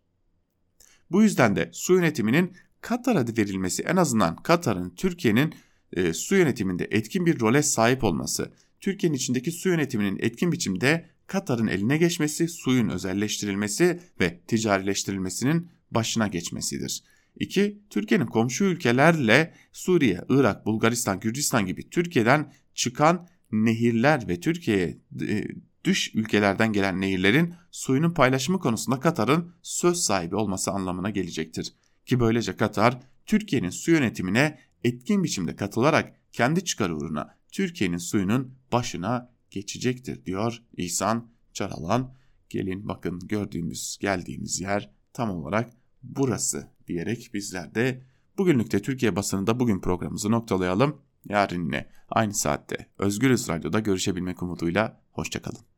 Bu 1.12 1.24
yüzden 1.24 1.56
de 1.56 1.70
su 1.74 1.94
yönetiminin 1.94 2.54
Katar'a 2.82 3.26
verilmesi 3.38 3.84
en 3.84 3.96
azından 3.96 4.36
Katar'ın 4.36 4.90
Türkiye'nin 4.90 5.54
e, 5.94 6.14
su 6.14 6.36
yönetiminde 6.36 6.88
etkin 6.92 7.26
bir 7.26 7.40
role 7.40 7.64
sahip 7.64 8.04
olması, 8.04 8.54
Türkiye'nin 8.80 9.18
içindeki 9.18 9.52
su 9.52 9.70
yönetiminin 9.70 10.20
etkin 10.20 10.52
biçimde 10.52 11.10
Katar'ın 11.34 11.68
eline 11.68 11.98
geçmesi, 11.98 12.48
suyun 12.48 12.90
özelleştirilmesi 12.90 14.00
ve 14.20 14.40
ticarileştirilmesinin 14.48 15.72
başına 15.92 16.28
geçmesidir. 16.28 17.04
2. 17.40 17.82
Türkiye'nin 17.90 18.26
komşu 18.26 18.64
ülkelerle 18.64 19.54
Suriye, 19.72 20.22
Irak, 20.30 20.66
Bulgaristan, 20.66 21.20
Gürcistan 21.20 21.66
gibi 21.66 21.90
Türkiye'den 21.90 22.54
çıkan 22.74 23.28
nehirler 23.52 24.28
ve 24.28 24.40
Türkiye'ye 24.40 24.98
e, 25.22 25.44
dış 25.84 26.16
ülkelerden 26.16 26.74
gelen 26.74 27.02
nehirlerin 27.02 27.54
suyunun 27.72 28.14
paylaşımı 28.14 28.60
konusunda 28.60 29.00
Katar'ın 29.00 29.52
söz 29.62 29.98
sahibi 29.98 30.36
olması 30.36 30.72
anlamına 30.72 31.10
gelecektir. 31.10 31.74
Ki 32.06 32.20
böylece 32.20 32.56
Katar 32.56 33.00
Türkiye'nin 33.26 33.70
su 33.70 33.92
yönetimine 33.92 34.60
etkin 34.84 35.24
biçimde 35.24 35.56
katılarak 35.56 36.14
kendi 36.32 36.64
çıkarı 36.64 36.98
uğruna 36.98 37.38
Türkiye'nin 37.52 37.98
suyunun 37.98 38.56
başına 38.72 39.33
geçecektir 39.54 40.26
diyor 40.26 40.64
İhsan 40.78 41.32
Çaralan. 41.54 42.14
Gelin 42.50 42.88
bakın 42.88 43.20
gördüğümüz 43.20 43.98
geldiğimiz 44.02 44.62
yer 44.62 44.90
tam 45.14 45.30
olarak 45.30 45.74
burası 46.04 46.68
diyerek 46.88 47.32
bizler 47.34 47.76
de 47.76 48.04
bugünlükte 48.38 48.82
Türkiye 48.82 49.16
basınında 49.16 49.60
bugün 49.60 49.80
programımızı 49.80 50.32
noktalayalım. 50.32 51.02
Yarın 51.30 51.64
yine 51.66 51.90
aynı 52.10 52.34
saatte 52.34 52.88
Özgürüz 52.98 53.50
Radyo'da 53.50 53.80
görüşebilmek 53.80 54.44
umuduyla 54.44 55.02
hoşçakalın. 55.12 55.73